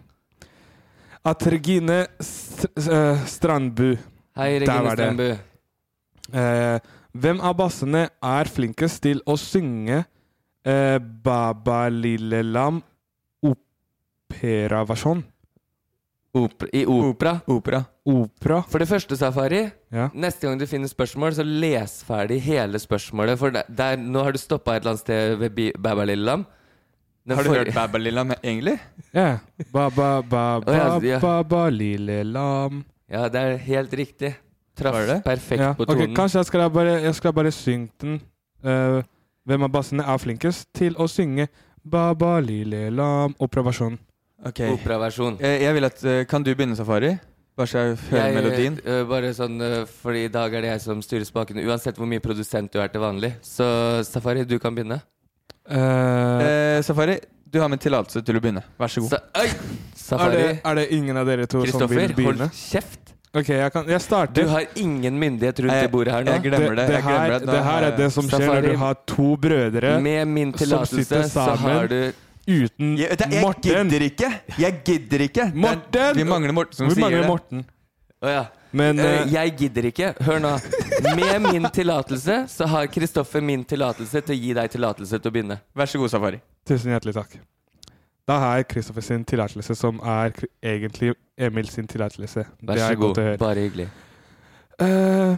[1.28, 3.90] At Regine eh, Strandbu
[4.38, 4.92] Hei, Regine.
[4.96, 5.30] Strømbu.
[6.34, 6.78] eh,
[7.18, 10.04] Hvem av bassene er flinkest til å synge
[10.68, 12.80] eh, Baba Lille Lam
[13.44, 15.24] operaversjon?
[16.38, 17.32] Opera, I opera.
[17.50, 17.80] Opera.
[18.06, 18.60] Opera?
[18.70, 19.64] For det første, Safari.
[19.92, 20.12] Ja.
[20.14, 23.40] Neste gang du finner spørsmål, så les ferdig hele spørsmålet.
[23.42, 26.46] For der, der, nå har du stoppa et eller annet sted ved Baba Lille Lam.
[27.36, 28.78] Har du hørt Babalilam, med egentlig?
[29.12, 29.38] Ja.
[29.72, 31.20] Baba, baba, Å, ja, ja.
[31.20, 34.34] baba Lille Lam Ja, det er helt riktig.
[34.78, 35.74] Traff perfekt ja.
[35.74, 36.16] på ok, tonen.
[36.16, 38.20] Kanskje jeg skal bare, jeg skal bare synge den.
[38.64, 39.02] Uh,
[39.48, 41.48] hvem av bassene er flinkest til å synge
[41.84, 43.98] Baba Lille Lam operaversjon?
[44.48, 44.70] Okay.
[44.78, 45.40] Operaversjon.
[45.42, 47.16] Jeg, jeg vil at uh, Kan du begynne, Safari?
[47.58, 48.80] Bare så jeg hører melodien.
[48.86, 49.60] Uh, bare sånn,
[50.04, 52.94] fordi i dag er det jeg som styrer spakene, uansett hvor mye produsent du er
[52.94, 53.34] til vanlig.
[53.42, 53.66] Så
[54.08, 55.02] Safari, du kan begynne.
[55.70, 57.18] Eh, Eh, Safari,
[57.52, 58.64] du har min tillatelse til å begynne.
[58.80, 59.10] Vær så god.
[59.10, 59.48] Sa Oi!
[59.48, 59.54] er,
[59.96, 60.38] Safari.
[60.38, 62.48] det, er det ingen av dere to som vil Kristoffer, begynne?
[62.48, 63.00] hold kjeft.
[63.38, 64.48] Ok, jeg, kan, jeg Du starter.
[64.50, 66.32] har ingen myndighet rundt det bordet her nå.
[66.32, 66.86] jeg glemmer det.
[66.90, 67.46] jeg her, glemmer det.
[67.46, 70.58] Nå det her er det som skjer når du har to brødre Med min som
[70.58, 71.76] sitter tillatelse så sammen.
[71.76, 72.14] har du
[72.48, 73.90] uten jeg, det, jeg Morten.
[73.92, 74.30] gidder ikke!
[74.58, 75.46] Jeg gidder ikke!
[75.52, 76.16] Det er- Morten!
[76.16, 77.28] Vi mangler Morten som Vi sier mangler det.
[77.28, 77.66] Morten.
[78.24, 78.46] Å ja.
[78.72, 80.14] Men eh, Jeg gidder ikke.
[80.28, 80.54] Hør nå.
[81.16, 85.34] Med min tillatelse så har Kristoffer min tillatelse til å gi deg tillatelse til å
[85.36, 85.60] begynne.
[85.78, 86.42] Vær så god, Safari.
[86.68, 87.38] tusen hjertelig takk.
[88.28, 92.44] Da har jeg Kristoffer sin tillatelse, som er egentlig Emil sin tillatelse.
[92.68, 93.22] Vær så god.
[93.40, 93.88] Bare hyggelig.
[94.82, 95.38] Uh,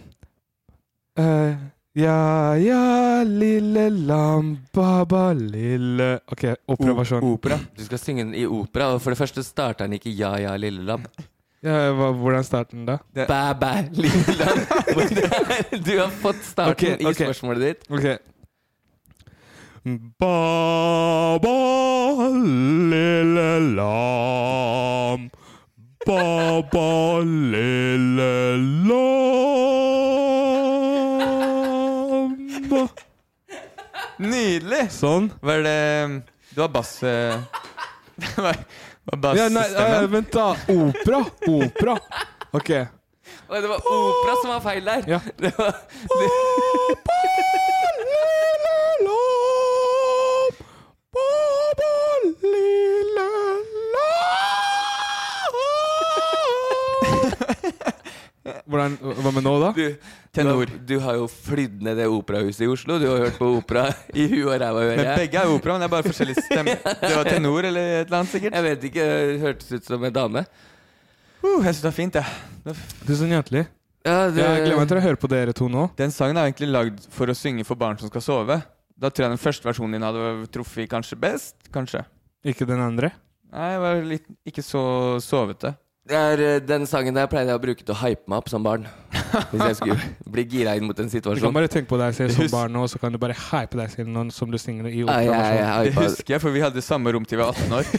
[1.20, 1.54] uh,
[1.96, 7.22] ja, ja, lille lam, baba lille Ok, operaversjon.
[7.22, 7.34] sånn.
[7.34, 7.60] Opera.
[7.78, 10.56] Du skal synge den i opera, og for det første starter den ikke Ja ja,
[10.60, 11.06] lille lam.
[11.60, 12.98] Ja, hva, hvordan starter den da?
[13.14, 14.58] Bæ bæ, lille lam.
[15.86, 17.12] Du har fått starten okay, okay.
[17.12, 17.84] i spørsmålet ditt.
[17.92, 18.06] Ok.
[20.20, 21.56] Baba
[22.94, 25.30] lille lam,
[26.06, 26.88] baba
[27.24, 28.32] lille
[28.88, 29.10] lam
[34.20, 34.90] Nydelig!
[34.92, 35.30] Sånn.
[35.40, 35.80] Hva er det
[36.56, 37.00] Du har bass...
[39.12, 40.56] Ja, nei, eh, vent, da.
[40.68, 41.26] Opera.
[41.48, 41.98] Opera.
[42.52, 42.70] Ok.
[43.50, 45.04] Oi, det var opera som var feil der.
[45.08, 45.20] Ja.
[45.38, 45.74] Det var,
[46.70, 47.20] Baba
[48.06, 50.54] lille lam,
[51.14, 51.92] baba
[52.42, 53.04] lille
[58.46, 59.70] lam Hvordan, Hva med nå, da?
[59.74, 60.70] du, Tenor.
[60.70, 63.00] Du, du har jo flydd ned det operahuset i Oslo.
[63.02, 65.88] Du har hørt på opera i huet og ræva, Men begge er opera, men det
[65.88, 66.76] er bare forskjellig stemme.
[67.02, 68.60] Det var tenor eller et eller annet, sikkert.
[68.60, 70.46] Jeg vet ikke, det hørtes ut som en dame.
[71.42, 72.78] Uh, jeg syns det er fint, jeg.
[73.08, 73.66] Tusen hjertelig.
[74.06, 75.88] Ja, det, Jeg gleder meg til å høre på dere to nå.
[76.00, 78.60] Den sangen er egentlig lagd for å synge for barn som skal sove.
[79.00, 81.58] Da tror jeg den første versjonen din hadde truffet kanskje best.
[81.74, 82.04] Kanskje.
[82.48, 83.12] Ikke den andre.
[83.50, 84.82] Nei, jeg var litt ikke så
[85.24, 85.74] sovete.
[86.10, 88.50] Det er, eh, den sangen der pleide jeg å bruke til å hype meg opp
[88.50, 88.88] som barn.
[89.52, 89.98] Hvis jeg skulle
[90.34, 91.38] bli gira inn mot en situasjon.
[91.38, 93.78] Du kan bare tenke på deg selv som barn nå, så kan du bare hype
[93.78, 95.84] deg selv noen som du synger i Ja, jeg, ja.
[95.86, 97.86] Det husker jeg, for vi hadde samme rom til vi var 18 år.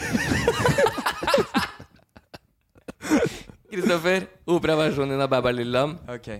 [3.71, 5.95] Kristoffer, operaversjonen din av Bæ bæ lille lam.
[6.11, 6.39] Okay.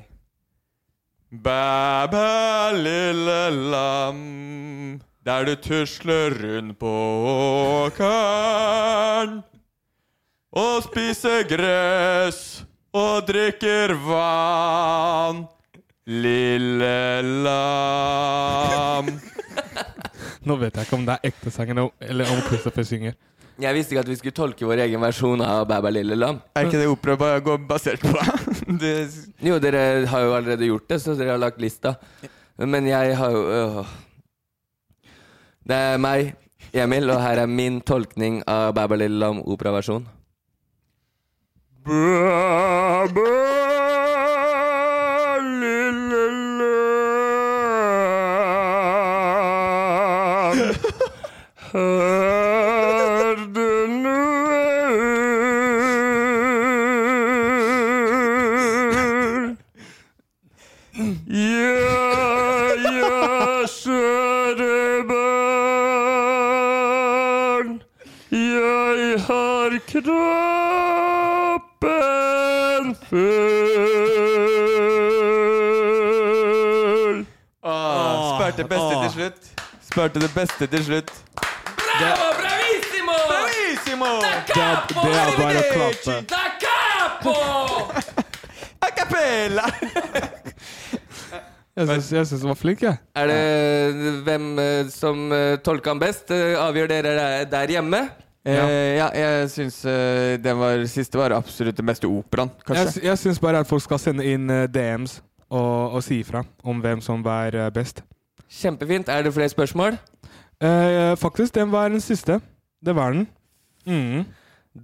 [1.32, 4.20] Bæ, bæ, lille lam,
[5.24, 6.92] der du tusler rundt på
[7.88, 9.40] åkeren.
[10.52, 15.46] Og spiser gress og drikker vann.
[16.12, 19.08] Lille lam.
[20.44, 23.16] Nå vet jeg ikke om det er ekte sangen eller om Christopher synger.
[23.62, 26.44] Jeg visste ikke at vi skulle tolke vår egen versjon av Bæ bæ lille lam.
[26.58, 28.12] Er ikke det opera bare går basert på?
[28.82, 29.08] det,
[29.40, 31.96] Jo, dere har jo allerede gjort det, så dere har lagt lista.
[32.58, 33.86] Men jeg har jo øh.
[35.64, 36.34] Det er meg,
[36.74, 40.10] Emil, og her er min tolkning av Bæ bæ lille lam operaversjon.
[41.86, 43.81] Bæ, bæ,
[80.02, 81.10] Sparte det beste til slutt.
[81.78, 83.18] Bravo, bravissimo!
[83.30, 84.08] Bravissimo!
[84.24, 85.04] Da capo!
[85.06, 86.16] det er bare å klappe.
[86.32, 87.36] Da capo!
[88.82, 89.68] A cappella!
[91.78, 92.98] Jeg syns, du var flink, jeg.
[93.14, 96.34] Er det hvem eh, som eh, tolker han best?
[96.34, 97.14] Eh, Avgjør dere
[97.54, 98.02] der- hjemme?
[98.42, 98.74] hjemme?
[98.74, 102.88] Eh, ja, jeg syns uh, den var, siste var absolutt den beste operaen, kanskje.
[102.98, 106.42] Jeg, jeg syns bare at folk skal sende inn uh, DMs og, og si ifra
[106.66, 108.02] om hvem som var uh, best.
[108.52, 109.10] Kjempefint.
[109.10, 109.98] Er det flere spørsmål?
[110.62, 112.40] Eh, faktisk, den var den siste.
[112.86, 113.28] Det var den.
[113.88, 114.26] Mm.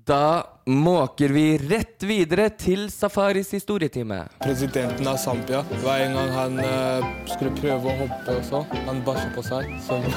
[0.07, 4.25] Da måker vi rett videre til Safaris historietime.
[4.43, 5.61] Presidenten av Zambia.
[5.83, 8.63] Hver gang han eh, skulle prøve å hoppe og så.
[8.87, 9.69] han bæsja på seg.
[9.85, 10.07] Sånn,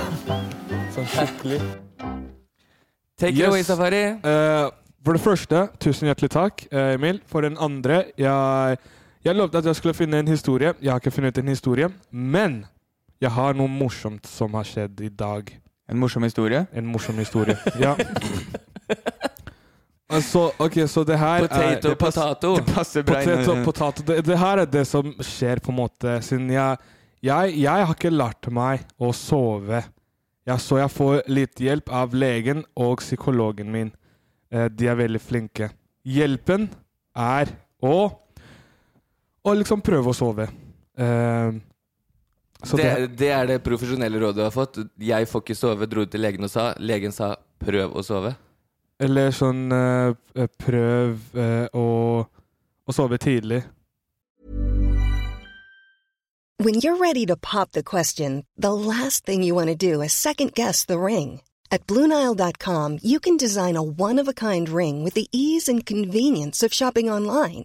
[0.96, 1.60] sånn skikkelig.
[3.20, 3.48] Take it Yes.
[3.50, 4.02] away, Safari.
[4.24, 4.70] Eh,
[5.04, 7.20] for det første, tusen hjertelig takk, eh, Emil.
[7.28, 8.78] For den andre, jeg,
[9.24, 10.72] jeg lovte at jeg skulle finne en historie.
[10.80, 12.62] Jeg har ikke funnet en historie, men
[13.20, 15.50] jeg har noe morsomt som har skjedd i dag.
[15.90, 16.64] En morsom historie.
[16.72, 17.58] En morsom historie.
[17.80, 17.96] Ja.
[20.10, 22.48] Altså, ok, så det her Potato, er potato.
[22.56, 23.20] Det passer bra.
[23.20, 24.02] Potato, potato.
[24.02, 26.16] Det, det her er det som skjer, på en måte.
[26.26, 26.80] Siden jeg,
[27.22, 29.84] jeg, jeg har ikke lært meg å sove.
[30.48, 33.92] Ja, så jeg får litt hjelp av legen og psykologen min.
[34.50, 35.70] Eh, de er veldig flinke.
[36.02, 36.66] Hjelpen
[37.14, 37.96] er å,
[39.46, 40.48] å liksom prøve å sove.
[40.98, 41.54] Eh,
[42.60, 44.78] Det, det, det er det profesjonelle rådet du har fått.
[45.00, 46.70] Jeg får ikke sove, dro til legen og sa.
[46.78, 48.34] Legen sa prøv å sove.
[49.00, 51.86] Eller sånn eh, Prøv eh, å,
[52.20, 53.62] å sove tidlig.
[56.60, 60.12] When you're ready to pop the question, the last thing you want to do is
[60.12, 61.40] second guess the ring.
[61.72, 65.86] At Bluenile.com, you can design a one of a kind ring with the ease and
[65.86, 67.64] convenience of shopping online.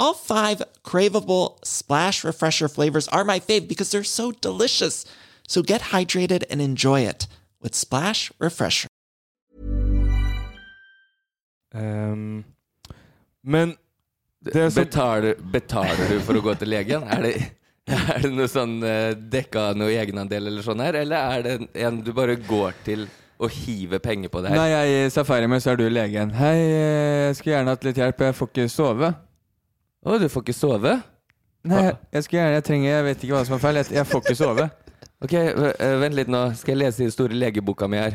[0.00, 5.04] All five craveable splash refresher flavors are my fave because they're so delicious.
[5.46, 7.26] So get hydrated and enjoy it
[7.60, 8.88] with Splash Refresher.
[11.74, 12.44] Um,
[13.42, 13.76] men
[14.40, 17.04] det som Betaler, betaler du for å gå til legen?
[17.04, 17.34] Er det,
[17.92, 20.96] er det noe sånn eh, dekka noe egenandel eller sånn her?
[21.02, 23.04] Eller er det en du bare går til
[23.36, 24.62] og hive penger på det her?
[24.64, 26.32] Nei, jeg er i safari med, så er du legen.
[26.40, 28.30] Hei, eh, jeg skulle gjerne hatt litt hjelp.
[28.30, 29.18] Jeg får ikke sove.
[30.00, 30.94] Å, du får ikke sove?
[31.68, 33.78] Nei, jeg, jeg skulle gjerne, jeg trenger, jeg vet ikke hva som er feil.
[33.82, 34.70] Jeg, jeg får ikke sove.
[35.20, 36.38] Ok, eh, vent litt nå.
[36.56, 38.14] Skal jeg lese i den store legeboka mi her?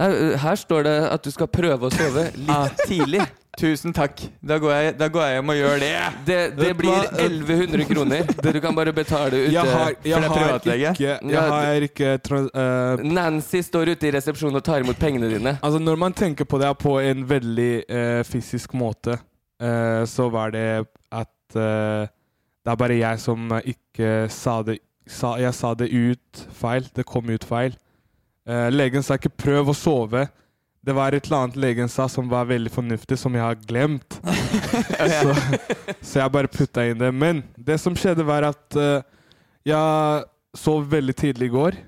[0.00, 3.26] Nei, eh, her står det at du skal prøve å sove litt tidlig.
[3.60, 4.16] Tusen takk.
[4.40, 5.90] Da går jeg, da går jeg hjem og gjør det.
[6.24, 8.30] Det, det blir 1100 kroner.
[8.56, 9.50] Du kan bare betale ute.
[9.52, 14.56] Jeg har, jeg har ikke, Ja, jeg har ikke eh, Nancy står ute i resepsjonen
[14.56, 15.58] og tar imot pengene dine.
[15.60, 19.18] Altså Når man tenker på det på en veldig uh, fysisk måte,
[19.62, 22.08] eh, så var det at uh,
[22.62, 26.86] det er bare jeg som ikke sa det sa, Jeg sa det ut feil.
[26.94, 27.74] Det kom ut feil.
[28.48, 30.28] Uh, legen sa ikke 'prøv å sove'.
[30.82, 34.18] det var et eller annet legen sa som var veldig fornuftig, som jeg har glemt.
[35.22, 35.34] så,
[36.00, 37.12] så jeg bare putta inn det.
[37.14, 38.74] Men det som skjedde, var at
[39.62, 40.24] jeg
[40.58, 41.78] sov veldig tidlig i går.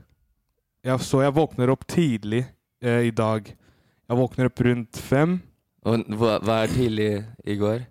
[0.87, 2.45] Jeg, så jeg våkner opp tidlig
[2.83, 3.51] i dag.
[3.51, 5.41] Jeg våkner opp rundt fem.
[5.85, 7.11] Og hva, hva er tidlig
[7.45, 7.85] i går?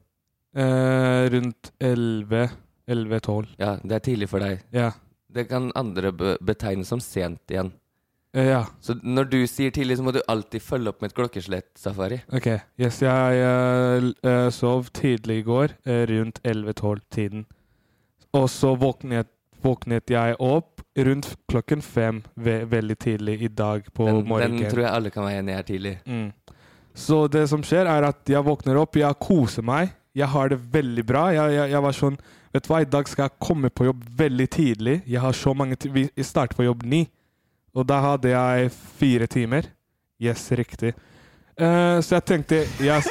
[0.57, 2.47] Eh, rundt elleve.
[2.89, 3.53] Elleve-tolv.
[3.61, 4.65] Ja, det er tidlig for deg.
[4.75, 4.91] Ja.
[5.33, 7.71] Det kan andre be betegne som sent igjen.
[8.33, 8.63] Eh, ja.
[8.81, 12.19] Så når du sier tidlig, så må du alltid følge opp med et klokkeslett, Safari.
[12.33, 12.49] Ok.
[12.81, 17.45] Yes, jeg eh, eh, sov tidlig i går, eh, rundt 11-12-tiden.
[18.33, 19.29] Og så våknet,
[19.63, 24.59] våknet jeg opp rundt klokken fem ve veldig tidlig i dag på Den, morgenen.
[24.61, 25.93] den tror jeg alle kan være enig i er tidlig.
[26.05, 26.31] Mm.
[26.93, 29.93] Så det som skjer, er at jeg våkner opp, jeg koser meg.
[30.13, 31.25] Jeg har det veldig bra.
[31.33, 32.17] Jeg, jeg, jeg var sånn
[32.53, 34.99] Vet du hva, i dag skal jeg komme på jobb veldig tidlig.
[35.09, 37.07] Jeg har så mange Vi starter på jobb ni.
[37.73, 38.69] Og da hadde jeg
[38.99, 39.71] fire timer.
[40.21, 40.93] Yes, riktig.
[41.57, 43.03] Uh, så jeg tenkte Jeg,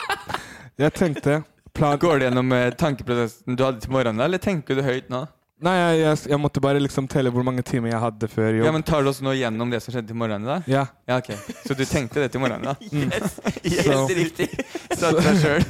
[0.84, 1.42] jeg tenkte
[1.78, 5.20] Går det gjennom eh, tankeprosessen du hadde til morgenen, eller tenker du høyt nå?
[5.58, 8.66] Nei, jeg, jeg, jeg måtte bare liksom telle hvor mange timer jeg hadde før jobb.
[8.68, 10.46] Ja, men Tar du oss nå gjennom det som skjedde til morgenen?
[10.46, 10.58] da?
[10.70, 10.84] Ja.
[11.10, 11.32] Ja, ok.
[11.66, 12.68] Så du tenkte det til morgenen?
[12.70, 12.76] da?
[12.94, 13.10] Mm.
[13.66, 14.46] Yes, Så- riktig!
[14.94, 15.66] Sa til deg sjøl.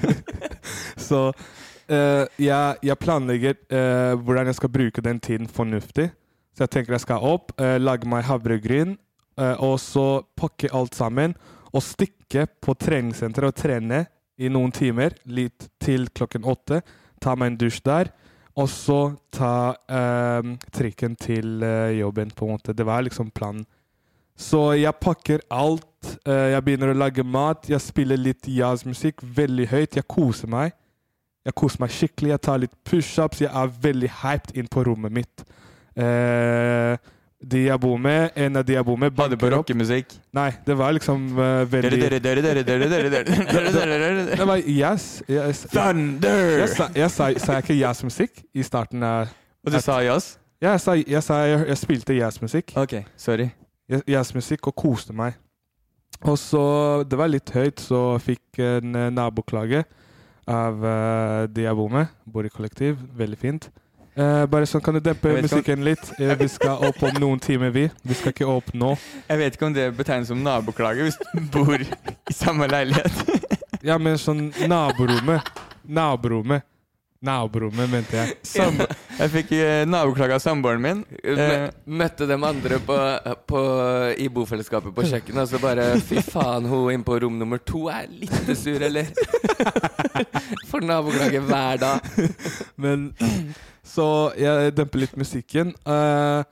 [1.00, 6.10] Så uh, jeg, jeg planlegger uh, hvordan jeg skal bruke den tiden fornuftig.
[6.52, 8.96] Så jeg tenker jeg skal opp, uh, lage meg havregryn,
[9.38, 11.32] eh, og så pakke alt sammen.
[11.72, 14.04] Og stikke på treningssenteret og trene
[14.38, 16.80] i noen timer, litt til klokken åtte.
[17.22, 18.10] Ta meg en dusj der.
[18.58, 19.00] Og så
[19.34, 22.74] ta eh, trikken til eh, jobben, på en måte.
[22.74, 23.66] Det var liksom planen.
[24.38, 25.86] Så jeg pakker alt.
[26.26, 27.68] eh, jeg begynner å lage mat.
[27.70, 29.98] Jeg spiller litt jazzmusikk veldig høyt.
[29.98, 30.74] Jeg koser meg.
[31.46, 32.32] Jeg koser meg skikkelig.
[32.34, 33.44] Jeg tar litt pushups.
[33.44, 35.46] Jeg er veldig hyped inn på rommet mitt.
[35.98, 36.98] Eh,
[37.38, 39.52] de jeg bor med, en av de jeg bor med, Hadde på opp.
[39.60, 40.14] rockemusikk.
[40.34, 44.36] Nei, det var liksom uh, veldig Dere, dere, dere, dere, dere, dere, dere, dere, dere.
[44.40, 45.06] Det var yes.
[45.30, 45.60] yes.
[45.70, 46.58] Thunder!
[46.64, 49.30] Jeg sa, jeg sa, sa jeg ikke jazzmusikk i starten av
[49.64, 50.32] Og du sa jazz?
[50.58, 52.74] Ja, jeg sa jeg, sa jeg, jeg spilte jazzmusikk.
[52.82, 53.50] Ok, sorry.
[53.88, 55.38] Jazz- Jazzmusikk og koste meg.
[56.26, 59.84] Og så Det var litt høyt, så fikk en eh, naboklage
[60.50, 62.10] av eh, de jeg bor med.
[62.26, 62.98] Bor i kollektiv.
[63.14, 63.68] Veldig fint.
[64.18, 66.08] Eh, bare sånn, kan du dempe musikken om- litt?
[66.18, 67.84] Uh, vi skal opp om noen timer, vi.
[68.04, 68.96] Vi skal ikke opp nå.
[69.28, 73.12] Jeg vet ikke om det betegnes som naboklage hvis du bor i samme leilighet.
[73.86, 75.46] Ja, men sånn naborommet.
[75.86, 76.64] Naborommet.
[77.24, 78.34] Naborommet, mente jeg.
[78.46, 81.00] Sam jeg fikk eh, naboklage av samboeren min.
[81.18, 82.98] Eh, Møtte dem andre på,
[83.50, 83.62] på,
[84.22, 87.88] i bofellesskapet på kjøkkenet, og så bare Fy faen, hun inne på rom nummer to
[87.90, 89.10] er litt sur, eller?
[90.70, 92.06] Får naboklage hver dag.
[92.78, 93.10] Men
[93.82, 94.06] Så
[94.38, 95.74] jeg demper litt musikken.
[95.82, 96.42] Eh,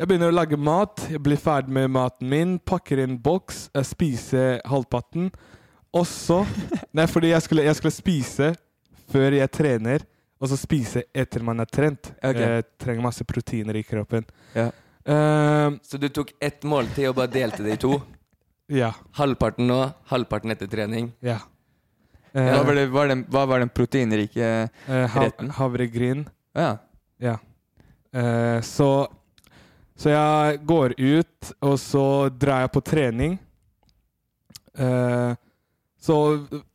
[0.00, 1.00] jeg begynner å lage mat.
[1.12, 2.58] Jeg blir ferdig med maten min.
[2.60, 3.70] Pakker inn boks.
[3.72, 5.30] Jeg spiser halvparten.
[5.96, 6.44] Og så
[6.94, 8.52] Nei, fordi jeg skulle, jeg skulle spise
[9.10, 10.04] før jeg trener,
[10.40, 12.12] og så spise etter man har trent.
[12.22, 12.40] Okay.
[12.40, 14.24] Jeg trenger masse proteiner i kroppen.
[14.54, 14.70] Ja.
[15.04, 17.98] Eh, Så du tok ett måltid og bare delte det i to?
[18.80, 18.92] ja.
[19.18, 19.80] Halvparten nå,
[20.12, 21.12] halvparten etter trening.
[21.20, 21.38] Ja.
[22.32, 24.50] hva, var det, var den, hva var den proteinrike
[24.88, 25.50] uh, retten?
[25.58, 26.24] havregryn.
[26.56, 26.76] Ja.
[27.20, 27.36] Ja.
[28.14, 29.08] Eh, så
[30.00, 33.34] Så jeg går ut, og så drar jeg på trening.
[34.78, 35.34] Eh,
[36.00, 36.16] så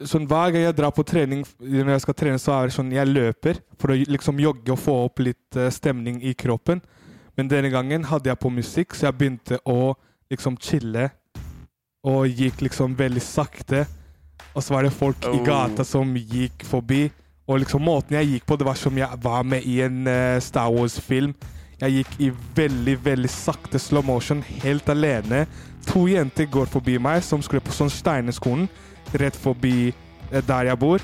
[0.06, 2.92] sånn hver gang jeg drar på trening, når jeg skal trene, så er det sånn
[2.94, 6.84] jeg løper for å liksom jogge og få opp litt uh, stemning i kroppen.
[7.36, 9.96] Men denne gangen hadde jeg på musikk, så jeg begynte å
[10.32, 11.10] liksom chille.
[12.06, 13.88] Og gikk liksom veldig sakte.
[14.54, 15.44] Og så var det folk i Oh.
[15.44, 17.10] gata som gikk forbi.
[17.50, 20.40] Og liksom måten jeg gikk på, det var som jeg var med i en uh,
[20.40, 21.34] Star Wars-film.
[21.82, 25.48] Jeg gikk i veldig, veldig sakte slow motion, helt alene.
[25.90, 28.70] To jenter går forbi meg som skulle på sånn Steinerskolen,
[29.14, 29.92] rett forbi
[30.32, 31.04] eh, der jeg bor.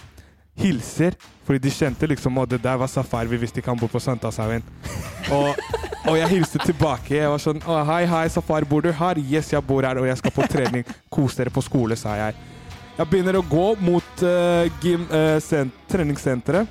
[0.62, 1.16] Hilser,
[1.48, 4.02] fordi de kjente liksom at det der var Safari, vi visste ikke han bor på
[4.04, 4.64] Sankthanshaugen.
[5.32, 5.56] Og,
[6.10, 7.16] og jeg hilste tilbake.
[7.16, 9.22] Jeg var sånn Hei, hei, Safari, bor du her?
[9.22, 10.84] Yes, jeg bor her, og jeg skal på trening.
[11.10, 12.36] Kos dere på skole, sa jeg.
[12.98, 16.68] Jeg begynner å gå mot uh, gym, uh, sen- treningssenteret.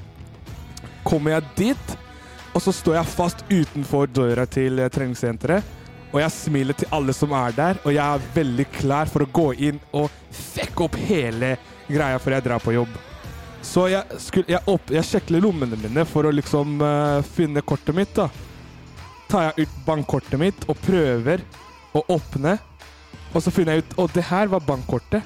[1.03, 1.95] Kommer jeg dit,
[2.53, 5.65] og så står jeg fast utenfor døra til uh, treningssenteret.
[6.11, 9.31] Og jeg smiler til alle som er der, og jeg er veldig klar for å
[9.31, 11.55] gå inn og fucke opp hele
[11.87, 12.91] greia før jeg drar på jobb.
[13.63, 17.95] Så jeg, skulle, jeg, opp, jeg sjekler lommene mine for å liksom uh, finne kortet
[17.95, 18.15] mitt.
[18.17, 18.29] da.
[19.31, 21.39] Tar jeg ut bankkortet mitt og prøver
[21.95, 22.59] å åpne.
[23.31, 25.23] Og så finner jeg ut Og det her var bankkortet.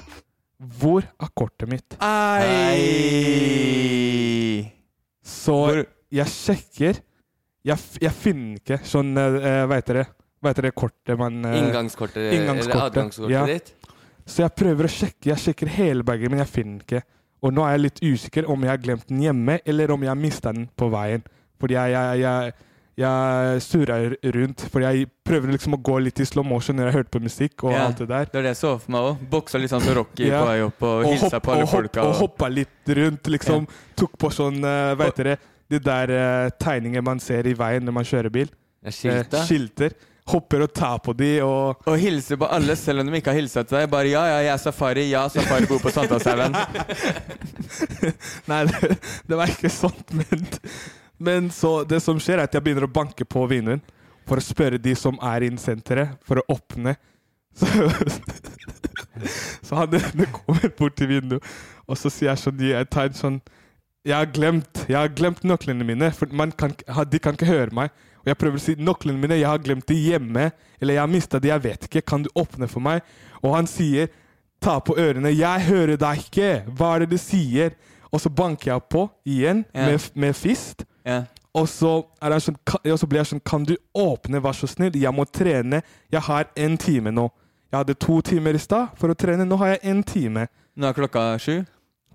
[0.77, 1.97] Hvor er kortet mitt?
[2.03, 3.55] Ei!
[5.25, 5.83] Så
[6.13, 6.93] jeg sjekker.
[7.65, 10.07] Jeg, jeg finner ikke sånn uh, veit heter det?
[10.41, 13.45] Hva heter det kortet man eh, Inngangskortet, eller inngangskortet, adgangskortet ja.
[13.49, 13.73] ditt.
[14.25, 15.29] Så jeg prøver å sjekke.
[15.31, 17.01] Jeg sjekker hele bagen, men jeg finner den ikke.
[17.45, 20.09] Og nå er jeg litt usikker om jeg har glemt den hjemme, eller om jeg
[20.09, 21.25] har mista den på veien.
[21.61, 22.53] Fordi jeg, jeg, jeg,
[23.03, 24.63] jeg surrer rundt.
[24.73, 27.65] Fordi jeg prøver liksom å gå litt i slow motion når jeg hørte på musikk
[27.67, 28.31] og Ja, alt det der.
[28.31, 29.27] Det er det jeg så for meg òg.
[29.35, 30.41] Boksa litt sånn som Rocky Ja.
[30.41, 32.07] på vei opp og hilsa hopp- på alle og folka.
[32.07, 33.69] Og hoppa litt rundt, liksom.
[34.01, 35.37] Tok på sånn, uh, veit dere,
[35.69, 38.49] de der uh, tegninger man ser i veien når man kjører bil.
[38.81, 39.37] Ja, skilter.
[39.37, 39.97] Uh, skilter.
[40.31, 43.37] Hopper og tar på de og Og hilser på alle selv om de ikke har
[43.37, 43.89] hilsa til deg.
[43.91, 45.03] Bare ja, ja, jeg er Safari.
[45.11, 46.55] Ja, Safari bor på Sankthanshaugen.
[48.49, 48.95] Nei, det,
[49.29, 50.47] det var ikke sånt, men,
[51.21, 53.85] men så det som skjer, er at jeg begynner å banke på vinduet
[54.25, 56.95] for å spørre de som er innen senteret, for å åpne.
[57.55, 57.67] Så,
[59.63, 61.45] så han ene kommer bort til vinduet,
[61.87, 63.37] og så sier jeg sånn Jeg tar en sånn
[64.03, 66.73] Jeg har glemt Jeg har glemt nøklene mine, for man kan,
[67.07, 67.93] de kan ikke høre meg.
[68.25, 70.49] Og jeg prøver å si nøklene mine, jeg har glemt de hjemme,
[70.81, 73.05] eller jeg har mista de, jeg vet ikke, kan du åpne for meg?
[73.43, 74.09] Og han sier
[74.65, 75.29] ta på ørene.
[75.29, 76.49] 'Jeg hører deg ikke!
[76.73, 77.75] Hva er det du sier?'
[78.11, 79.91] Og så banker jeg på igjen yeah.
[79.91, 80.85] med, med fist.
[81.05, 81.25] Yeah.
[81.55, 82.05] Og så,
[82.39, 84.95] sånn, og så blir jeg sånn Kan du åpne, vær så snill?
[84.95, 85.81] Jeg må trene.
[86.11, 87.25] Jeg har en time nå.
[87.71, 89.43] Jeg hadde to timer i stad for å trene.
[89.43, 90.47] Nå har jeg en time.
[90.79, 91.65] Nå er klokka sju.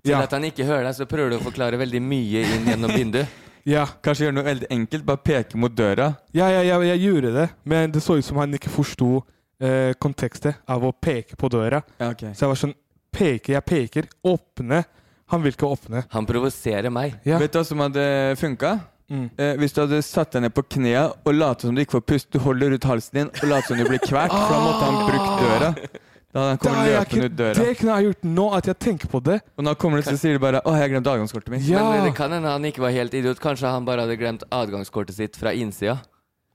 [0.01, 0.23] Til Ja.
[0.25, 3.29] at han ikke hører deg, så prøver du å forklare veldig mye inn gjennom vinduet.
[3.69, 5.05] Ja, Kanskje gjøre noe veldig enkelt.
[5.05, 6.13] Bare peke mot døra.
[6.33, 9.21] ja, ja, ja jeg gjorde det, men det så ut som han ikke forsto
[9.61, 11.81] eh, kontekstet av å peke på døra.
[11.99, 12.31] Ja, ok.
[12.33, 12.77] Så jeg var sånn
[13.11, 14.05] Peker, jeg peker.
[14.23, 14.85] Åpne.
[15.33, 16.05] Han vil ikke åpne.
[16.13, 17.17] Han provoserer meg.
[17.27, 17.41] Ja.
[17.41, 18.05] Vet du hva som hadde
[18.39, 18.77] funka?
[19.11, 19.25] Mm.
[19.35, 22.05] Eh, hvis du hadde satt deg ned på knærne og latet som du ikke får
[22.07, 24.87] pust, du holder ut halsen din og later som du blir kvert, for da måtte
[24.87, 25.73] han brukt døra.
[26.33, 27.53] Da han jeg løpende ikke- ut døra.
[27.53, 29.41] Det kunne jeg gjort nå, at jeg tenker på det.
[29.57, 31.67] Og nå kommer det så sier de bare 'Å, jeg har glemt adgangskortet mitt'.
[31.67, 33.39] Ja, Men det kan hende han ikke var helt idiot.
[33.39, 35.99] Kanskje han bare hadde glemt adgangskortet sitt fra innsida.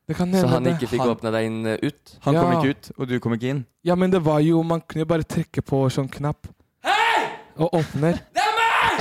[0.08, 0.78] det kan Så han det.
[0.78, 2.18] ikke fikk Han- åpna deg inn eh, ut.
[2.22, 3.66] Han kom ikke ut, og du kom ikke inn.
[3.84, 6.46] Ja, men det var jo Man kunne jo bare trykke på sånn knapp.
[6.84, 7.26] Hei!
[7.58, 8.12] Og åpner.
[8.32, 9.00] Det er meg!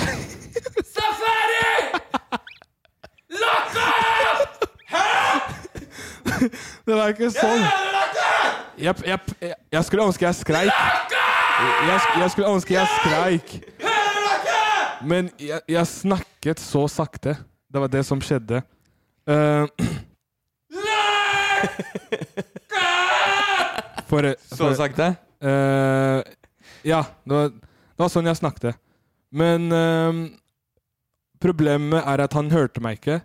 [0.84, 2.00] Safari!
[3.32, 3.72] Lokk
[6.86, 7.62] Det var ikke sånn.
[7.64, 8.15] Jeg,
[8.78, 9.20] jeg, jeg,
[9.72, 10.72] jeg skulle ønske jeg skreik.
[11.88, 13.54] Jeg, jeg skulle ønske jeg skreik.
[15.06, 17.36] Men jeg, snakket så sakte.
[17.72, 18.62] Det var det som skjedde.
[19.26, 19.68] Uh,
[24.10, 25.16] for, Så sakte.
[25.44, 26.22] Uh,
[26.86, 28.80] ja, det var, det var sånn jeg snakket.
[29.36, 30.26] Men uh,
[31.44, 33.20] problemet er at han hørte meg ikke.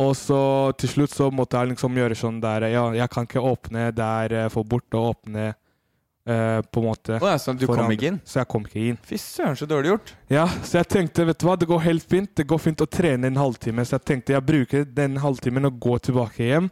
[0.00, 0.40] Og så
[0.80, 4.48] til slutt så måtte jeg liksom gjøre sånn der Ja, jeg kan ikke åpne der
[4.48, 7.18] Få for bort og åpne eh, på en måte.
[7.18, 8.20] Oh, ja, sånn, du kom ikke inn?
[8.24, 9.00] Så jeg kom ikke inn.
[9.04, 10.14] Fy søren, så dårlig gjort.
[10.32, 12.30] Ja, så jeg tenkte, vet du hva, det går helt fint.
[12.38, 13.84] Det går fint å trene en halvtime.
[13.84, 16.70] Så jeg tenkte jeg bruker den halvtimen og går tilbake hjem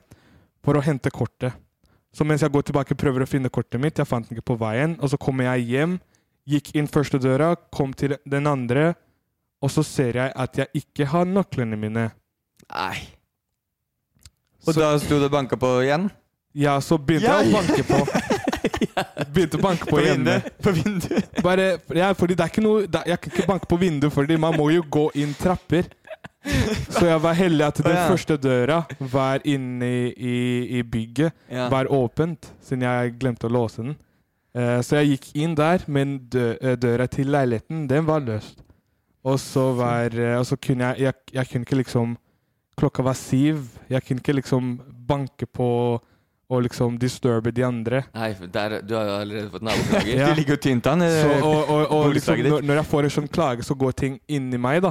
[0.64, 1.56] for å hente kortet.
[2.12, 4.58] Så mens jeg går tilbake prøver å finne kortet mitt, jeg fant den ikke på
[4.58, 5.92] veien, og så kommer jeg hjem,
[6.50, 8.94] gikk inn første døra, kom til den andre,
[9.62, 12.08] og så ser jeg at jeg ikke har nøklene mine.
[12.70, 12.96] Nei.
[14.66, 16.10] Og da sto du og banka på igjen?
[16.56, 18.00] Ja, så begynte jeg å banke på.
[19.34, 20.50] Begynte å banke på, På vinduet?
[20.62, 21.40] På vinduet?
[21.44, 21.66] Bare,
[21.96, 24.56] ja, fordi det er ikke noe det, Jeg kan ikke banke på vinduet, fordi man
[24.58, 25.88] må jo gå inn trapper.
[26.88, 28.06] Så jeg var heldig at den oh, ja.
[28.08, 28.78] første døra
[29.12, 30.38] var inne i, i,
[30.80, 31.36] i bygget.
[31.52, 31.68] Ja.
[31.72, 33.94] Var åpent, siden jeg glemte å låse den.
[34.56, 38.64] Uh, så jeg gikk inn der, men dø, eh, døra til leiligheten, den var løst.
[39.22, 42.14] Og så var uh, Og så kunne jeg, jeg Jeg kunne ikke liksom
[42.80, 43.66] Klokka var siv.
[43.90, 44.70] Jeg kunne ikke liksom
[45.10, 45.68] banke på
[46.50, 48.00] og liksom disturbe de andre.
[48.14, 50.16] Nei, der, du har jo allerede fått naboklager.
[50.20, 50.30] Ja.
[50.32, 51.04] De ligger jo tynt an.
[51.06, 54.16] Så, og og, og liksom, når, når jeg får en sånn klage, så går ting
[54.26, 54.90] inni meg, da.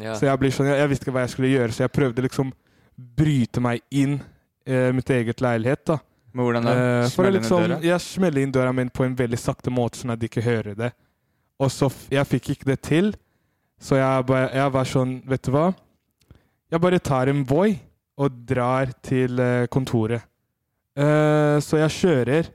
[0.00, 0.14] Ja.
[0.14, 2.24] Så jeg blir sånn, jeg, jeg visste ikke hva jeg skulle gjøre, så jeg prøvde
[2.28, 2.52] liksom
[3.18, 4.20] bryte meg inn
[4.68, 5.82] eh, mitt eget leilighet.
[5.90, 5.98] da.
[6.30, 6.76] Men hvordan da?
[6.78, 7.80] Eh, Smelle inn liksom, døra?
[7.90, 10.78] Jeg smeller inn døra, men på en veldig sakte måte, sånn at de ikke hører
[10.78, 10.92] det.
[11.60, 13.10] Og så f Jeg fikk ikke det til,
[13.82, 15.70] så jeg, jeg var sånn Vet du hva?
[16.70, 17.72] Jeg bare tar en Voi
[18.20, 20.22] og drar til eh, kontoret.
[20.94, 22.50] Eh, så jeg kjører,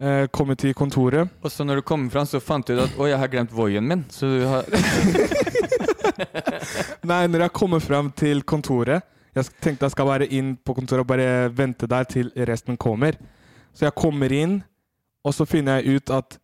[0.00, 1.28] eh, kommer til kontoret.
[1.42, 3.52] Og så når du kommer fram, så fant du ut at 'Å, jeg har glemt
[3.52, 4.04] voien min'.
[4.08, 4.64] Så du har
[7.04, 9.02] Nei, når jeg kommer fram til kontoret
[9.34, 13.12] Jeg tenkte jeg skal være inn på kontoret og bare vente der til resten kommer.
[13.72, 14.62] Så jeg kommer inn,
[15.24, 16.38] og så finner jeg ut at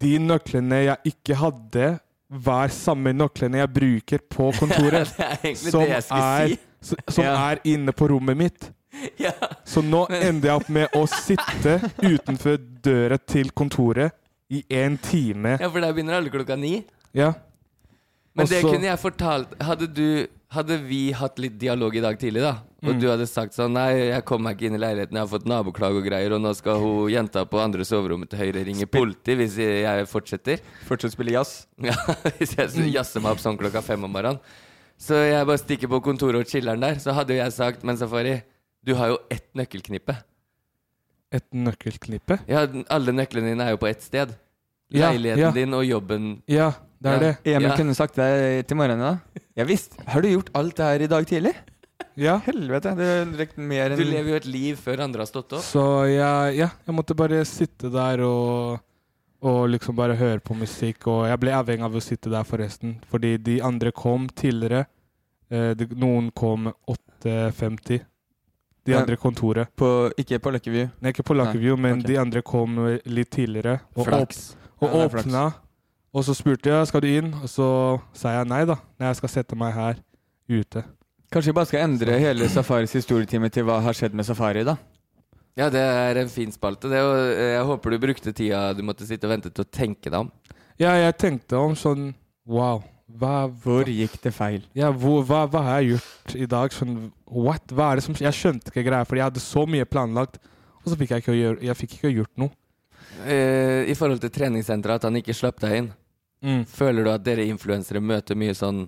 [0.00, 1.98] de nøklene jeg ikke hadde,
[2.30, 5.08] var samme nøklene jeg bruker på kontoret.
[5.56, 6.96] som det jeg er, si.
[7.10, 7.34] Som Ja.
[7.52, 8.70] er inne på rommet mitt.
[9.20, 9.30] Ja.
[9.68, 11.74] Så nå ender jeg opp med å sitte
[12.14, 14.14] utenfor døra til kontoret
[14.48, 15.58] i en time.
[15.60, 16.78] ja, for der begynner alle klokka ni.
[17.12, 17.32] Ja.
[18.36, 22.40] Men det kunne jeg fortalt Hadde du Hadde vi hatt litt dialog i dag tidlig,
[22.44, 22.52] da,
[22.84, 23.00] og Mm.
[23.02, 25.44] du hadde sagt sånn Nei, jeg kom meg ikke inn i leiligheten, jeg har fått
[25.50, 29.34] naboklag og greier, og nå skal hun jenta på andre soverommet til høyre ringe politi
[29.34, 30.60] hvis jeg fortsetter.
[30.86, 31.66] Fortsett å spille jazz.
[31.82, 31.96] Ja,
[32.38, 34.38] hvis jeg jazzer meg opp sånn klokka fem om morgenen.
[34.96, 36.94] Så jeg bare stikker på kontoret og chiller'n der.
[37.02, 38.38] Så hadde jo jeg sagt, men Safari,
[38.86, 40.14] du har jo ett nøkkelknippe.
[41.34, 42.38] Et nøkkelknippe?
[42.48, 44.30] Ja, alle nøklene dine er jo på ett sted.
[44.94, 45.50] Ja, Leiligheten ja.
[45.52, 46.42] din og jobben.
[46.46, 46.72] Ja,
[47.02, 47.18] det er Ja.
[47.18, 47.36] det.
[47.56, 47.76] Emil Ja.
[47.76, 49.40] kunne sagt det til morgenen da.
[49.56, 49.96] Ja visst.
[50.06, 51.54] Har du gjort alt det her i dag tidlig?
[52.16, 52.38] Ja.
[52.46, 52.94] Helvete.
[52.96, 55.60] Det er mer enn Du lever jo et liv før andre har stått opp.
[55.64, 58.80] Så jeg, ja, jeg måtte bare sitte der og,
[59.42, 61.06] og liksom bare høre på musikk.
[61.08, 63.00] Og jeg ble avhengig av å sitte der, forresten.
[63.10, 64.86] Fordi de andre kom tidligere.
[65.50, 68.00] Eh, de, noen kom 8.50.
[68.86, 69.00] De Ja.
[69.00, 69.68] andre kontoret.
[69.76, 70.88] På, ikke på Lucky View.
[71.02, 72.12] Nei, ikke på Lucky View, men okay.
[72.12, 73.80] de andre kom litt tidligere.
[73.96, 74.52] Og, Flaks.
[74.54, 75.44] åp og Ja, åpna.
[76.16, 77.66] Og så spurte jeg skal du inn, og så
[78.16, 78.78] sa jeg nei, da.
[78.96, 79.98] Nei, jeg skal sette meg her
[80.48, 80.84] ute.
[81.32, 84.76] Kanskje vi bare skal endre hele Safaris historietime til hva har skjedd med Safari, da?
[85.56, 86.88] Ja, det er en fin spalte.
[86.92, 90.12] Det, og jeg håper du brukte tida du måtte sitte og vente til å tenke
[90.12, 90.30] deg om.
[90.80, 92.10] Ja, jeg tenkte om sånn
[92.46, 92.84] Wow.
[93.06, 94.64] Hva, Hvor gikk det feil?
[94.76, 96.74] Ja, hvor, hva, hva har jeg gjort i dag?
[96.74, 97.64] Sånn, what?
[97.72, 100.40] Hva er det som Jeg skjønte ikke greia, for jeg hadde så mye planlagt,
[100.82, 102.52] og så fikk jeg ikke gjøre Jeg fikk ikke gjort noe.
[103.26, 105.90] Eh, I forhold til treningssenteret, at han ikke slapp deg inn.
[106.44, 106.64] Mm.
[106.68, 108.84] Føler du at dere influensere møter mye sånn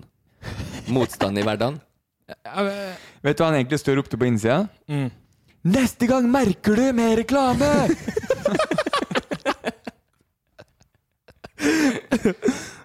[0.93, 1.79] motstand i hverdagen?
[2.29, 4.61] Vet du hva han egentlig står og ropte på innsida?
[4.87, 5.09] Mm.
[5.73, 7.71] Neste gang merker du med reklame!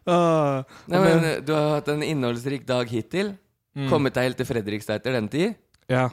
[0.05, 3.31] Ah, Nei, men eh, Du har hatt en innholdsrik dag hittil.
[3.75, 3.87] Mm.
[3.89, 5.55] Kommet deg helt til Fredrikstad etter den tid.
[5.91, 6.11] Ja.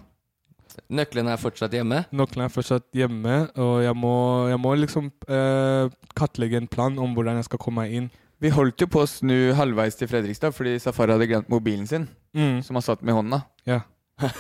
[0.90, 2.06] Nøklene er fortsatt hjemme.
[2.12, 4.14] Nøkkelen er fortsatt hjemme, og jeg må,
[4.52, 8.10] jeg må liksom eh, kartlegge en plan om hvordan jeg skal komme meg inn.
[8.42, 12.08] Vi holdt jo på å snu halvveis til Fredrikstad fordi Safari hadde glemt mobilen sin,
[12.34, 12.62] Mm.
[12.64, 13.42] som han satt med i hånda.
[13.68, 13.82] Ja.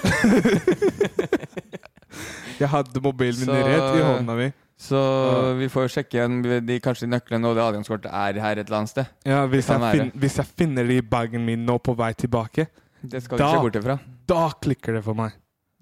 [2.61, 4.49] jeg hadde mobilen min rett i hånda mi.
[4.81, 5.53] Så Ja.
[5.59, 8.89] vi får sjekke igjen de, kanskje nøklene og det adgangskortet er her et eller annet
[8.89, 9.05] sted.
[9.25, 12.67] Ja, hvis, jeg fin, hvis jeg finner det i bagen min nå på vei tilbake,
[13.03, 13.37] Det skal
[13.75, 13.99] ifra.
[14.27, 15.33] da klikker det for meg.